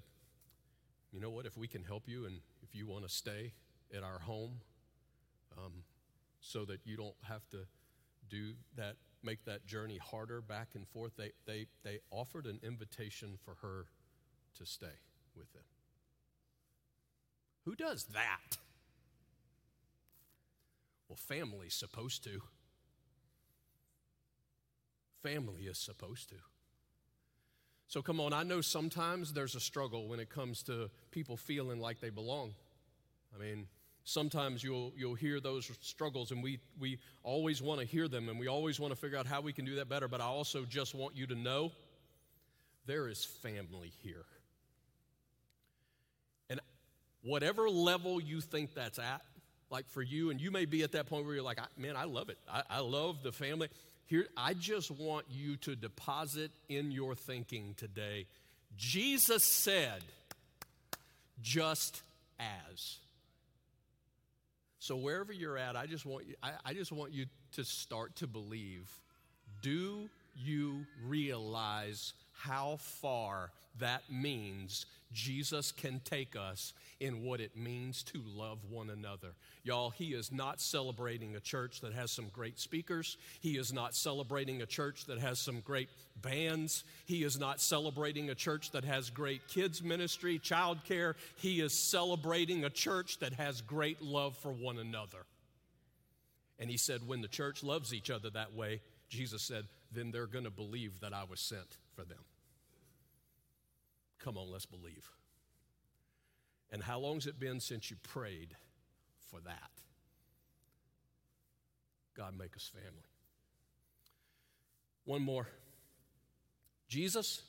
[1.12, 1.46] You know what?
[1.46, 3.52] If we can help you and if you want to stay
[3.96, 4.60] at our home
[5.56, 5.84] um,
[6.40, 7.58] so that you don't have to
[8.28, 13.38] do that, make that journey harder back and forth, they, they, they offered an invitation
[13.44, 13.86] for her
[14.58, 14.86] to stay
[15.36, 15.62] with them.
[17.64, 18.58] Who does that?
[21.08, 22.42] Well, family's supposed to.
[25.22, 26.36] Family is supposed to.
[27.86, 31.80] So come on, I know sometimes there's a struggle when it comes to people feeling
[31.80, 32.54] like they belong.
[33.34, 33.66] I mean,
[34.04, 38.38] sometimes you'll, you'll hear those struggles, and we, we always want to hear them, and
[38.38, 40.08] we always want to figure out how we can do that better.
[40.08, 41.72] But I also just want you to know
[42.86, 44.24] there is family here.
[46.50, 46.60] And
[47.22, 49.22] whatever level you think that's at,
[49.70, 52.04] like for you, and you may be at that point where you're like, man, I
[52.04, 52.38] love it.
[52.50, 53.68] I, I love the family.
[54.06, 58.26] Here, I just want you to deposit in your thinking today
[58.76, 60.02] Jesus said,
[61.42, 62.02] just
[62.38, 62.98] as.
[64.84, 68.16] So wherever you're at, I just want you, I, I just want you to start
[68.16, 68.86] to believe.
[69.62, 74.84] Do you realize how far that means
[75.14, 79.28] Jesus can take us in what it means to love one another.
[79.62, 83.16] Y'all, he is not celebrating a church that has some great speakers.
[83.40, 85.88] He is not celebrating a church that has some great
[86.20, 86.84] bands.
[87.06, 91.14] He is not celebrating a church that has great kids' ministry, childcare.
[91.36, 95.24] He is celebrating a church that has great love for one another.
[96.58, 100.26] And he said, when the church loves each other that way, Jesus said, then they're
[100.26, 102.18] going to believe that I was sent for them.
[104.24, 105.10] Come on, let's believe.
[106.72, 108.56] And how long's it been since you prayed
[109.30, 109.70] for that?
[112.16, 113.04] God, make us family.
[115.04, 115.46] One more
[116.88, 117.42] Jesus,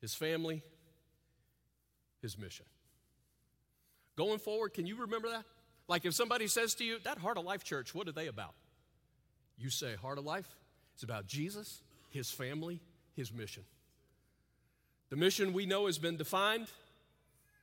[0.00, 0.62] his family,
[2.22, 2.66] his mission.
[4.16, 5.44] Going forward, can you remember that?
[5.88, 8.54] Like if somebody says to you, that Heart of Life Church, what are they about?
[9.58, 10.48] You say, Heart of Life,
[10.94, 12.80] it's about Jesus, his family,
[13.16, 13.64] his mission.
[15.10, 16.68] The mission we know has been defined,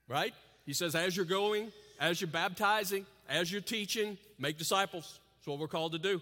[0.07, 0.33] right?
[0.65, 5.19] He says, as you're going, as you're baptizing, as you're teaching, make disciples.
[5.37, 6.21] That's what we're called to do.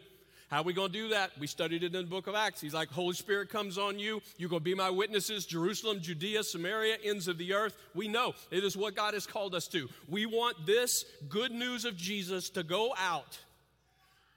[0.49, 1.32] How are we going to do that?
[1.39, 2.61] We studied it in the book of Acts.
[2.61, 4.21] He's like, Holy Spirit comes on you.
[4.38, 7.76] You're going to be my witnesses, Jerusalem, Judea, Samaria, ends of the earth.
[7.95, 9.89] We know it is what God has called us to.
[10.07, 13.39] We want this good news of Jesus to go out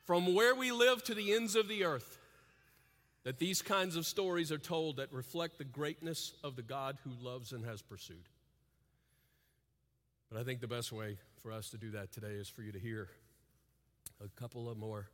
[0.07, 2.18] from where we live to the ends of the earth
[3.29, 7.11] that these kinds of stories are told that reflect the greatness of the God who
[7.23, 8.27] loves and has pursued.
[10.31, 12.73] But I think the best way for us to do that today is for you
[12.73, 13.11] to hear
[14.25, 15.11] a couple of more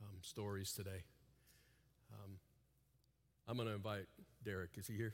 [0.00, 1.04] um, stories today.
[2.14, 2.38] Um,
[3.46, 4.06] I'm going to invite
[4.42, 4.70] Derek.
[4.78, 5.12] Is he here?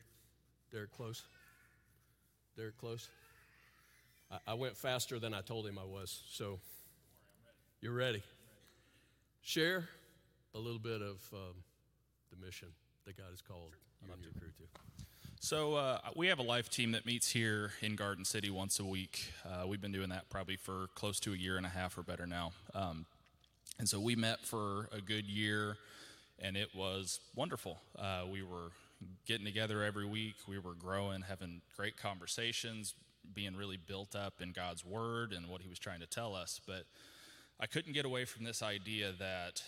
[0.71, 1.25] Derek Close?
[2.57, 3.09] Derek Close?
[4.47, 6.61] I, went faster than I told him I was, so
[7.81, 8.23] you're ready.
[9.43, 9.89] Share
[10.55, 11.21] a little bit of.
[11.33, 11.65] Um,
[12.31, 12.69] the mission
[13.07, 13.73] that God has called
[14.03, 14.65] you and your crew to?
[15.41, 18.85] So uh, we have a life team that meets here in Garden City once a
[18.85, 19.33] week.
[19.47, 22.03] Uh, we've been doing that probably for close to a year and a half or
[22.03, 22.53] better now.
[22.75, 23.07] Um,
[23.79, 25.77] and so we met for a good year,
[26.41, 27.79] and it was wonderful.
[27.97, 28.73] Uh, we were
[29.27, 30.35] getting together every week.
[30.49, 32.95] We were growing, having great conversations,
[33.33, 36.61] being really built up in God's Word and what He was trying to tell us.
[36.67, 36.85] But
[37.61, 39.63] I couldn't get away from this idea that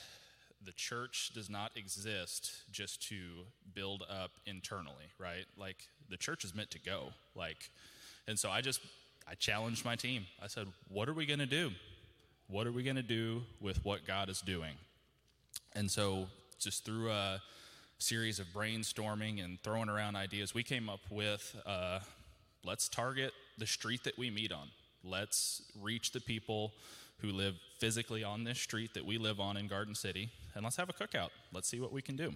[0.65, 3.17] the church does not exist just to
[3.75, 5.47] build up internally, right?
[5.57, 7.09] Like the church is meant to go.
[7.35, 7.71] Like,
[8.29, 8.81] and so I just
[9.29, 10.27] I challenged my team.
[10.43, 11.71] I said, "What are we going to do?
[12.49, 14.75] What are we going to do with what God is doing?"
[15.75, 16.27] And so,
[16.59, 17.41] just through a
[17.99, 22.01] series of brainstorming and throwing around ideas, we came up with uh,
[22.65, 24.69] let's target the street that we meet on.
[25.05, 26.73] Let's reach the people
[27.21, 30.77] who live physically on this street that we live on in Garden City, and let's
[30.77, 31.31] have a cookout.
[31.53, 32.35] Let's see what we can do.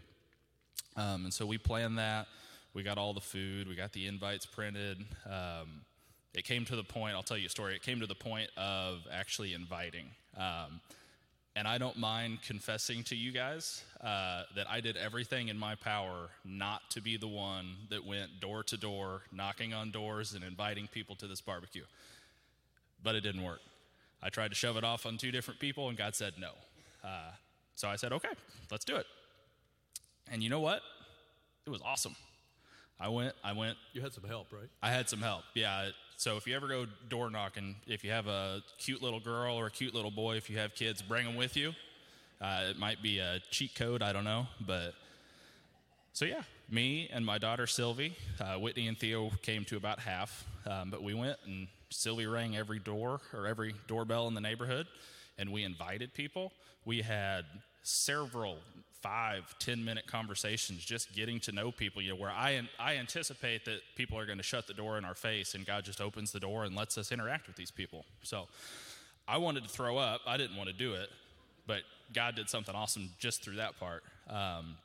[0.96, 2.26] Um, and so we planned that.
[2.74, 4.98] We got all the food, we got the invites printed.
[5.26, 5.82] Um,
[6.34, 8.50] it came to the point, I'll tell you a story, it came to the point
[8.56, 10.06] of actually inviting.
[10.36, 10.80] Um,
[11.54, 15.76] and I don't mind confessing to you guys uh, that I did everything in my
[15.76, 20.42] power not to be the one that went door to door, knocking on doors and
[20.42, 21.84] inviting people to this barbecue.
[23.04, 23.60] But it didn't work.
[24.24, 26.52] I tried to shove it off on two different people, and God said no.
[27.04, 27.30] Uh,
[27.74, 28.30] so I said, okay,
[28.70, 29.06] let's do it.
[30.32, 30.80] And you know what?
[31.66, 32.16] It was awesome.
[32.98, 33.34] I went.
[33.44, 33.76] I went.
[33.92, 34.68] You had some help, right?
[34.82, 35.42] I had some help.
[35.54, 35.90] Yeah.
[36.16, 39.66] So if you ever go door knocking, if you have a cute little girl or
[39.66, 41.72] a cute little boy, if you have kids, bring them with you.
[42.40, 44.02] Uh, it might be a cheat code.
[44.02, 44.94] I don't know, but
[46.12, 50.44] so yeah, me and my daughter Sylvie, uh, Whitney and Theo came to about half,
[50.66, 54.86] um, but we went and Sylvie rang every door or every doorbell in the neighborhood,
[55.38, 56.52] and we invited people.
[56.84, 57.44] We had
[57.82, 58.58] several
[59.04, 63.66] five, ten minute conversations just getting to know people, you know, where I, I anticipate
[63.66, 66.32] that people are going to shut the door in our face and God just opens
[66.32, 68.06] the door and lets us interact with these people.
[68.22, 68.48] So
[69.28, 70.22] I wanted to throw up.
[70.26, 71.10] I didn't want to do it,
[71.66, 71.82] but
[72.14, 74.02] God did something awesome just through that part.
[74.30, 74.76] Um,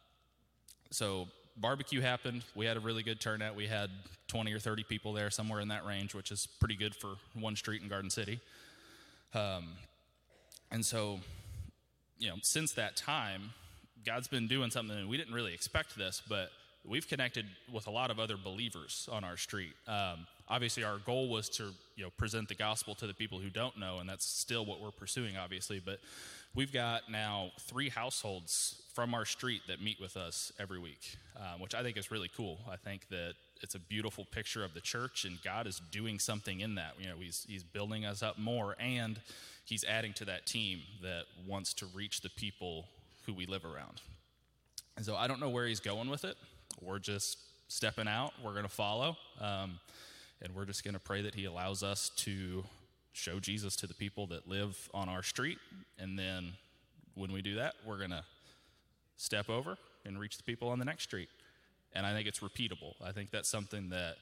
[0.92, 1.30] so
[1.60, 2.44] barbecue happened.
[2.56, 3.56] We had a really good turnout.
[3.56, 3.90] We had
[4.28, 7.56] 20 or 30 people there, somewhere in that range, which is pretty good for one
[7.56, 8.40] street in Garden City.
[9.34, 9.70] Um,
[10.72, 11.20] and so,
[12.18, 13.52] you know, since that time,
[14.06, 16.52] God's been doing something, and we didn't really expect this, but
[16.86, 19.74] we've connected with a lot of other believers on our street.
[19.88, 23.50] Um, obviously, our goal was to you know present the gospel to the people who
[23.50, 25.82] don't know, and that's still what we're pursuing, obviously.
[25.84, 26.00] But
[26.56, 31.60] we've got now three households from our street that meet with us every week, um,
[31.60, 32.60] which I think is really cool.
[32.70, 36.62] I think that it's a beautiful picture of the church, and God is doing something
[36.62, 36.94] in that.
[37.00, 39.20] You know, He's He's building us up more, and
[39.66, 42.86] He's adding to that team that wants to reach the people
[43.26, 44.02] who we live around.
[44.98, 46.36] And so I don't know where he's going with it.
[46.82, 47.38] We're just
[47.68, 48.34] stepping out.
[48.44, 49.16] We're going to follow.
[49.40, 49.80] Um,
[50.42, 52.64] and we're just going to pray that he allows us to
[53.20, 55.58] show Jesus to the people that live on our street.
[55.98, 56.54] And then
[57.16, 58.24] when we do that, we're going to
[59.18, 61.30] step over and reach the people on the next street.
[61.94, 62.94] And I think it's repeatable.
[63.04, 64.16] I think that's something that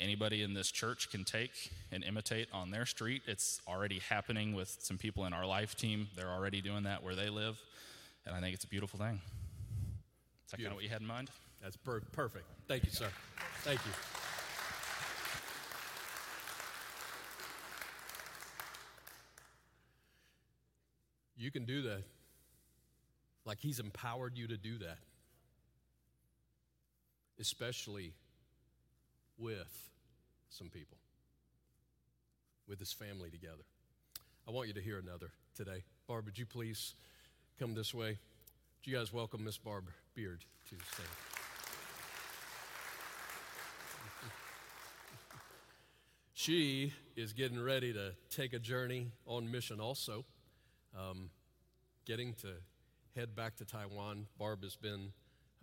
[0.00, 3.22] anybody in this church can take and imitate on their street.
[3.26, 6.08] It's already happening with some people in our life team.
[6.16, 7.60] They're already doing that where they live.
[8.26, 9.20] And I think it's a beautiful thing.
[10.46, 11.30] Is that kind of what you had in mind?
[11.62, 12.46] That's per- perfect.
[12.66, 13.08] Thank you, sir.
[13.62, 14.19] Thank you.
[21.40, 22.02] You can do that.
[23.46, 24.98] Like he's empowered you to do that.
[27.40, 28.12] Especially
[29.38, 29.88] with
[30.50, 30.98] some people,
[32.68, 33.64] with his family together.
[34.46, 35.82] I want you to hear another today.
[36.06, 36.94] Barb, would you please
[37.58, 38.08] come this way?
[38.08, 41.08] Would you guys welcome Miss Barb Beard to stand?
[46.34, 50.24] She is getting ready to take a journey on mission also,
[50.96, 51.30] um,
[52.06, 52.48] getting to
[53.16, 54.26] head back to Taiwan.
[54.38, 55.12] Barb has been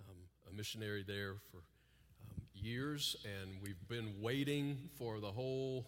[0.08, 0.18] um,
[0.50, 5.88] a missionary there for um, years, and we've been waiting for the whole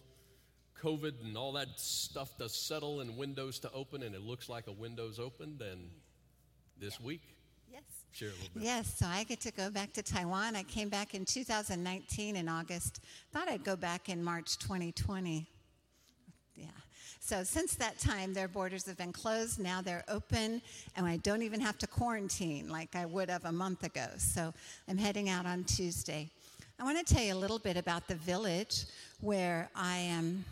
[0.82, 4.66] COVID and all that stuff to settle and windows to open, and it looks like
[4.66, 5.90] a window's opened, and
[6.80, 7.22] this week.
[7.70, 7.82] Yes.
[8.12, 8.62] Share a little bit.
[8.62, 10.56] Yes, so I get to go back to Taiwan.
[10.56, 13.00] I came back in 2019 in August.
[13.32, 15.46] Thought I'd go back in March 2020.
[17.22, 19.60] So since that time, their borders have been closed.
[19.60, 20.62] Now they're open,
[20.96, 24.06] and I don't even have to quarantine like I would have a month ago.
[24.16, 24.52] So
[24.88, 26.30] I'm heading out on Tuesday.
[26.80, 28.86] I want to tell you a little bit about the village
[29.20, 30.44] where I am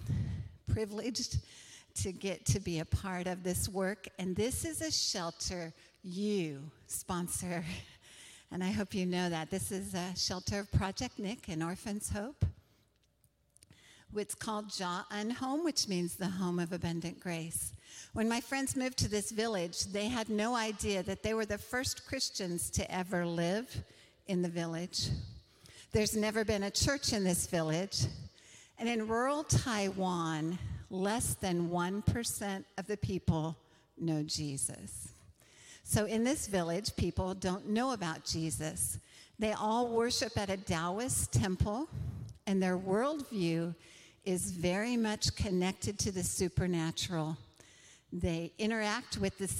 [0.72, 1.38] privileged
[2.02, 4.06] to get to be a part of this work.
[4.18, 5.72] And this is a shelter
[6.04, 7.64] you sponsor.
[8.50, 9.50] And I hope you know that.
[9.50, 12.46] This is a shelter of Project Nick and Orphans Hope.
[14.16, 17.72] It's called Ja Un Home, which means the home of abundant grace.
[18.14, 21.58] When my friends moved to this village, they had no idea that they were the
[21.58, 23.82] first Christians to ever live
[24.26, 25.08] in the village.
[25.92, 28.06] There's never been a church in this village.
[28.78, 30.58] And in rural Taiwan,
[30.90, 33.56] less than 1% of the people
[33.98, 35.08] know Jesus.
[35.84, 38.98] So in this village, people don't know about Jesus.
[39.38, 41.88] They all worship at a Taoist temple,
[42.46, 43.74] and their worldview
[44.28, 47.34] is very much connected to the supernatural.
[48.12, 49.50] They interact with the,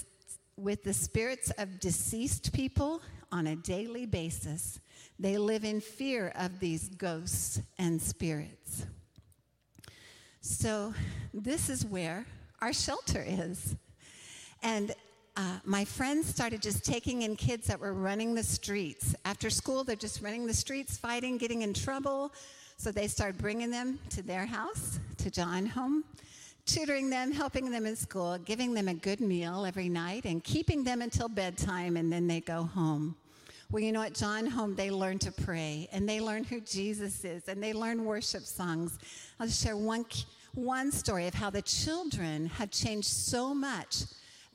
[0.57, 3.01] with the spirits of deceased people
[3.31, 4.79] on a daily basis.
[5.17, 8.85] They live in fear of these ghosts and spirits.
[10.41, 10.93] So,
[11.33, 12.27] this is where
[12.61, 13.75] our shelter is.
[14.61, 14.93] And
[15.35, 19.15] uh, my friends started just taking in kids that were running the streets.
[19.25, 22.31] After school, they're just running the streets, fighting, getting in trouble.
[22.79, 26.05] So they started bringing them to their house, to Ja Un Home,
[26.65, 30.85] tutoring them, helping them in school, giving them a good meal every night, and keeping
[30.85, 33.17] them until bedtime, and then they go home.
[33.69, 37.25] Well, you know, at John Home, they learn to pray, and they learn who Jesus
[37.25, 38.97] is, and they learn worship songs.
[39.41, 40.05] I'll just share one,
[40.53, 44.05] one story of how the children have changed so much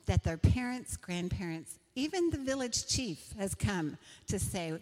[0.07, 4.73] that their parents, grandparents, even the village chief has come to say,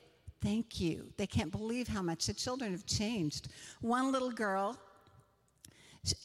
[0.43, 1.07] thank you.
[1.17, 3.47] They can't believe how much the children have changed.
[3.81, 4.77] One little girl,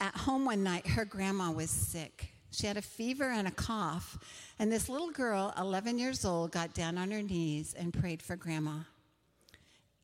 [0.01, 2.33] at home one night, her grandma was sick.
[2.51, 4.19] She had a fever and a cough.
[4.59, 8.35] And this little girl, 11 years old, got down on her knees and prayed for
[8.35, 8.81] grandma.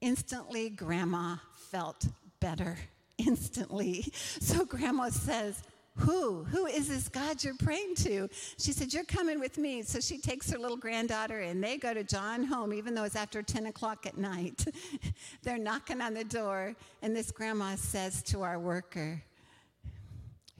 [0.00, 1.36] Instantly, grandma
[1.70, 2.06] felt
[2.38, 2.78] better.
[3.18, 4.02] Instantly.
[4.12, 5.62] So grandma says,
[5.96, 6.42] who?
[6.44, 8.28] Who is this God you're praying to?
[8.58, 9.82] She said, You're coming with me.
[9.82, 13.14] So she takes her little granddaughter and they go to John home, even though it's
[13.14, 14.64] after 10 o'clock at night.
[15.42, 19.22] They're knocking on the door, and this grandma says to our worker,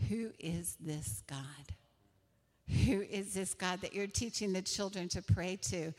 [0.09, 1.75] Who is this God?
[2.87, 5.93] Who is this God that you're teaching the children to pray to?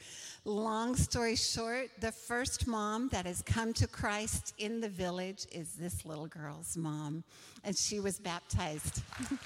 [0.45, 5.73] Long story short, the first mom that has come to Christ in the village is
[5.73, 7.23] this little girl's mom,
[7.63, 9.03] and she was baptized.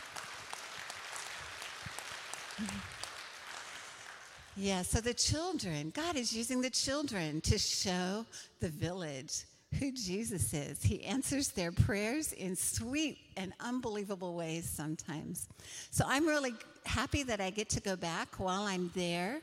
[4.55, 8.25] yeah, so the children, God is using the children to show
[8.61, 9.43] the village
[9.77, 10.81] who Jesus is.
[10.81, 15.47] He answers their prayers in sweet and unbelievable ways sometimes.
[15.91, 16.53] So I'm really
[16.85, 19.41] happy that I get to go back while I'm there.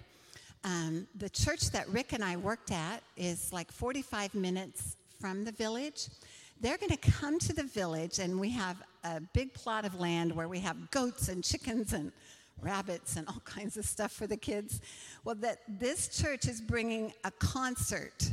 [0.65, 5.53] Um, the church that Rick and I worked at is like 45 minutes from the
[5.53, 6.09] village.
[6.61, 10.35] They're going to come to the village, and we have a big plot of land
[10.35, 12.11] where we have goats and chickens and
[12.61, 14.81] rabbits and all kinds of stuff for the kids.
[15.25, 18.31] Well, that this church is bringing a concert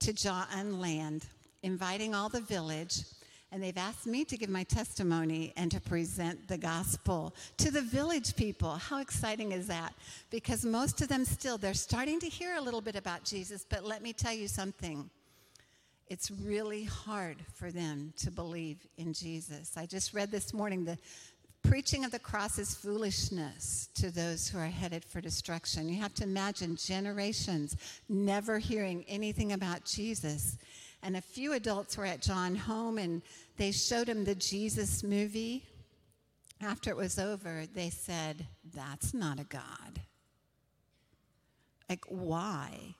[0.00, 1.26] to John Land,
[1.62, 3.02] inviting all the village,
[3.50, 7.80] and they've asked me to give my testimony and to present the gospel to the
[7.80, 8.72] village people.
[8.72, 9.94] How exciting is that?
[10.30, 13.84] Because most of them still, they're starting to hear a little bit about Jesus, but
[13.84, 15.08] let me tell you something.
[16.08, 19.76] It's really hard for them to believe in Jesus.
[19.76, 20.98] I just read this morning the
[21.68, 25.86] preaching of the cross is foolishness to those who are headed for destruction.
[25.86, 27.76] You have to imagine generations
[28.08, 30.56] never hearing anything about Jesus.
[31.02, 33.20] And a few adults were at John home and
[33.58, 35.66] they showed him the Jesus movie.
[36.62, 40.00] After it was over, they said, That's not a God.
[41.88, 42.94] Like, why?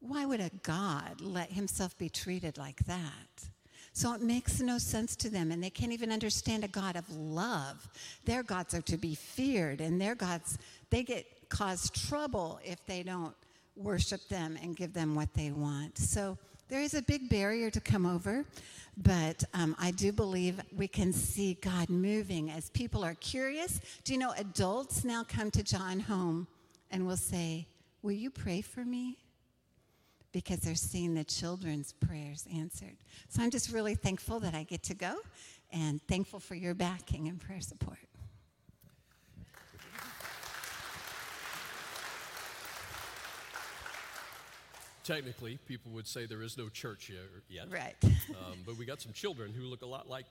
[0.00, 3.48] Why would a God let himself be treated like that?
[3.94, 7.08] So it makes no sense to them, and they can't even understand a God of
[7.14, 7.88] love.
[8.24, 10.58] Their gods are to be feared, and their gods,
[10.90, 13.34] they get cause trouble if they don't
[13.76, 15.98] worship them and give them what they want.
[15.98, 16.38] So
[16.68, 18.46] there is a big barrier to come over,
[18.96, 23.80] but um, I do believe we can see God moving as people are curious.
[24.04, 26.46] Do you know adults now come to John home
[26.90, 27.66] and will say,
[28.02, 29.18] Will you pray for me?
[30.32, 32.96] Because they're seeing the children's prayers answered.
[33.28, 35.16] So I'm just really thankful that I get to go
[35.72, 37.98] and thankful for your backing and prayer support.
[45.04, 47.66] Technically, people would say there is no church here yet.
[47.68, 47.96] Right.
[48.04, 50.26] Um, but we got some children who look a lot like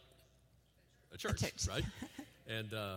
[1.13, 1.67] a church, A church.
[1.67, 1.83] right?
[2.47, 2.95] and uh,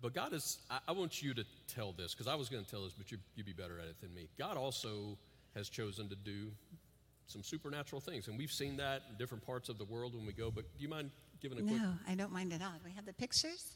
[0.00, 0.58] but God is.
[0.70, 3.12] I, I want you to tell this because I was going to tell this, but
[3.12, 4.28] you you'd be better at it than me.
[4.38, 5.18] God also
[5.54, 6.50] has chosen to do
[7.26, 8.28] some supernatural things.
[8.28, 10.50] And we've seen that in different parts of the world when we go.
[10.50, 11.74] But do you mind giving a quick?
[11.80, 12.72] No, I don't mind at all.
[12.72, 13.72] Do we have the pictures?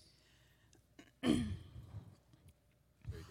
[1.23, 3.25] There you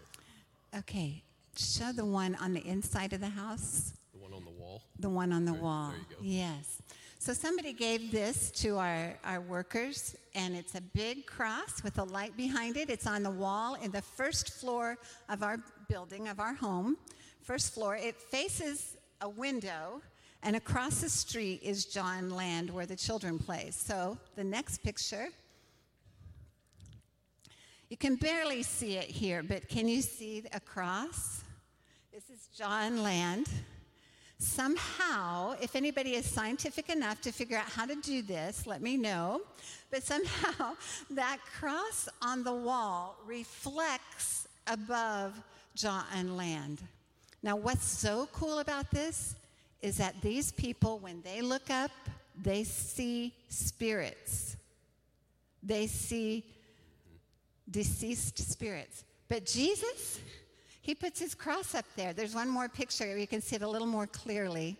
[0.74, 0.80] go.
[0.80, 1.24] Okay,
[1.58, 4.84] show the one on the inside of the house, The one on the wall.
[5.00, 5.90] the one on the There- wall.
[5.92, 6.22] there you go.
[6.22, 6.82] Yes.
[7.20, 12.04] So somebody gave this to our, our workers, and it's a big cross with a
[12.04, 12.90] light behind it.
[12.90, 14.98] It's on the wall in the first floor
[15.30, 16.98] of our building, of our home.
[17.44, 17.98] First floor.
[17.98, 20.02] It faces a window,
[20.44, 23.70] and across the street is John Land where the children play.
[23.72, 25.28] So the next picture.
[27.90, 31.44] You can barely see it here, but can you see a cross?
[32.14, 33.50] This is John Land.
[34.38, 38.96] Somehow, if anybody is scientific enough to figure out how to do this, let me
[38.96, 39.42] know.
[39.92, 40.76] But somehow,
[41.12, 45.40] that cross on the wall reflects above
[45.76, 46.82] John Land.
[47.44, 49.36] Now, what's so cool about this
[49.82, 51.92] is that these people, when they look up,
[52.42, 54.56] they see spirits.
[55.62, 56.46] They see
[57.70, 59.04] deceased spirits.
[59.28, 60.22] But Jesus,
[60.82, 62.14] he puts his cross up there.
[62.14, 63.18] There's one more picture.
[63.18, 64.78] You can see it a little more clearly.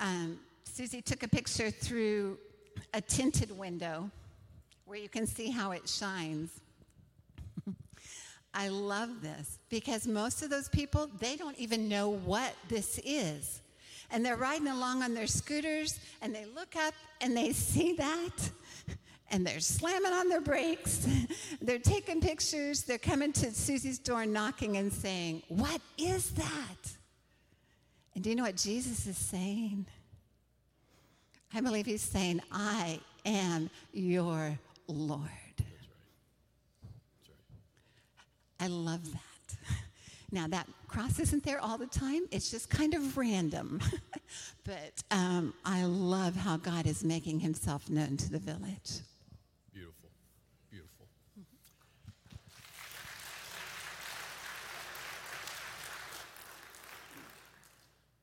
[0.00, 2.38] Um, Susie took a picture through
[2.92, 4.10] a tinted window
[4.84, 6.50] where you can see how it shines.
[8.58, 13.60] I love this because most of those people, they don't even know what this is.
[14.10, 18.30] And they're riding along on their scooters and they look up and they see that
[19.30, 21.06] and they're slamming on their brakes.
[21.60, 22.84] they're taking pictures.
[22.84, 26.96] They're coming to Susie's door knocking and saying, What is that?
[28.14, 29.84] And do you know what Jesus is saying?
[31.52, 35.28] I believe he's saying, I am your Lord.
[38.60, 39.56] I love that.
[40.32, 43.80] Now, that cross isn't there all the time, it's just kind of random.
[44.64, 49.00] but um, I love how God is making himself known to the village.
[49.72, 50.10] Beautiful.
[50.68, 51.06] Beautiful.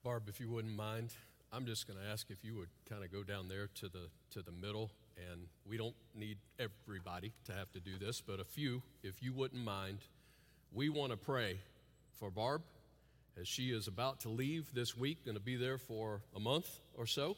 [0.04, 1.12] Barb, if you wouldn't mind,
[1.54, 4.10] I'm just going to ask if you would kind of go down there to the
[4.32, 4.92] to the middle,
[5.32, 9.32] and we don't need everybody to have to do this, but a few, if you
[9.32, 10.00] wouldn't mind,
[10.74, 11.60] we want to pray
[12.20, 12.64] for Barb
[13.40, 16.68] as she is about to leave this week, going to be there for a month
[16.96, 17.38] or so,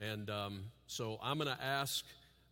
[0.00, 2.04] and um, so I'm going to ask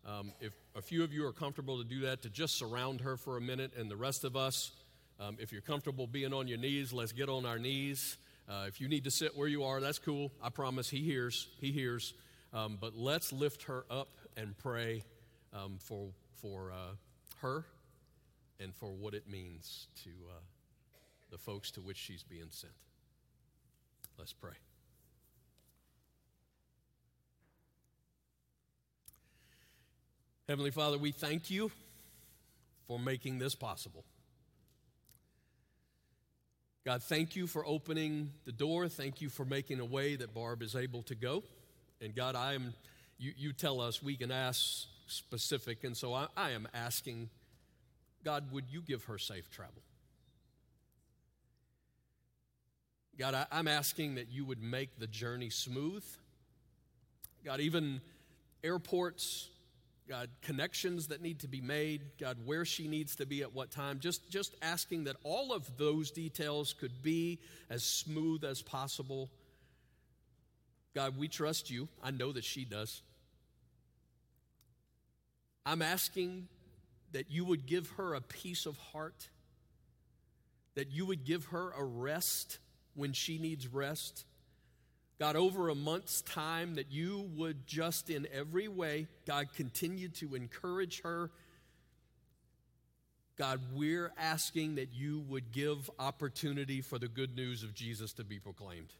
[0.06, 3.16] um, if a few of you are comfortable to do that, to just surround her
[3.16, 4.72] for a minute, and the rest of us,
[5.18, 8.18] um, if you're comfortable being on your knees, let's get on our knees.
[8.48, 10.30] Uh, if you need to sit where you are, that's cool.
[10.42, 11.48] I promise he hears.
[11.58, 12.12] He hears.
[12.52, 15.04] Um, but let's lift her up and pray
[15.54, 16.08] um, for,
[16.40, 16.94] for uh,
[17.40, 17.64] her
[18.62, 20.40] and for what it means to uh,
[21.30, 22.72] the folks to which she's being sent.
[24.18, 24.52] Let's pray.
[30.48, 31.70] Heavenly Father, we thank you
[32.86, 34.04] for making this possible.
[36.84, 38.88] God, thank you for opening the door.
[38.88, 41.44] Thank you for making a way that Barb is able to go.
[42.00, 42.74] And God, I am,
[43.18, 47.30] you, you tell us we can ask specific, and so I, I am asking,
[48.24, 49.82] God, would you give her safe travel?
[53.18, 56.04] God, I, I'm asking that you would make the journey smooth.
[57.44, 58.00] God, even
[58.64, 59.48] airports,
[60.08, 63.70] God, connections that need to be made, God, where she needs to be at what
[63.70, 63.98] time.
[64.00, 69.30] Just, just asking that all of those details could be as smooth as possible.
[70.94, 71.88] God, we trust you.
[72.02, 73.02] I know that she does.
[75.64, 76.48] I'm asking
[77.12, 79.28] that you would give her a peace of heart,
[80.74, 82.58] that you would give her a rest
[82.94, 84.24] when she needs rest.
[85.18, 90.34] God, over a month's time, that you would just in every way, God, continue to
[90.34, 91.30] encourage her.
[93.38, 98.24] God, we're asking that you would give opportunity for the good news of Jesus to
[98.24, 98.92] be proclaimed.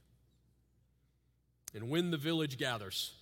[1.74, 3.12] And when the village gathers,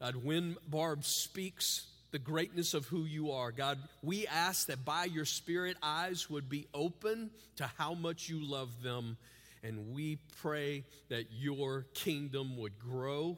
[0.00, 5.04] God, when Barb speaks the greatness of who you are, God, we ask that by
[5.04, 9.16] your Spirit, eyes would be open to how much you love them
[9.64, 13.36] and we pray that your kingdom would grow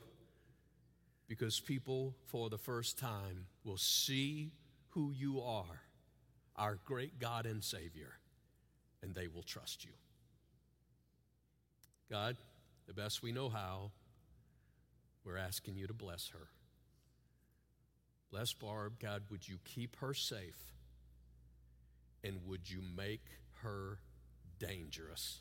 [1.27, 4.51] because people, for the first time, will see
[4.91, 5.81] who you are,
[6.55, 8.13] our great God and Savior,
[9.03, 9.93] and they will trust you.
[12.11, 12.37] God,
[12.87, 13.91] the best we know how,
[15.25, 16.49] we're asking you to bless her.
[18.37, 20.75] Bless Barb, God, would you keep her safe?
[22.23, 23.25] And would you make
[23.63, 23.99] her
[24.59, 25.41] dangerous?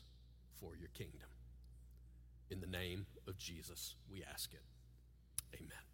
[0.60, 1.28] for your kingdom.
[2.50, 4.62] In the name of Jesus, we ask it.
[5.54, 5.85] Amen.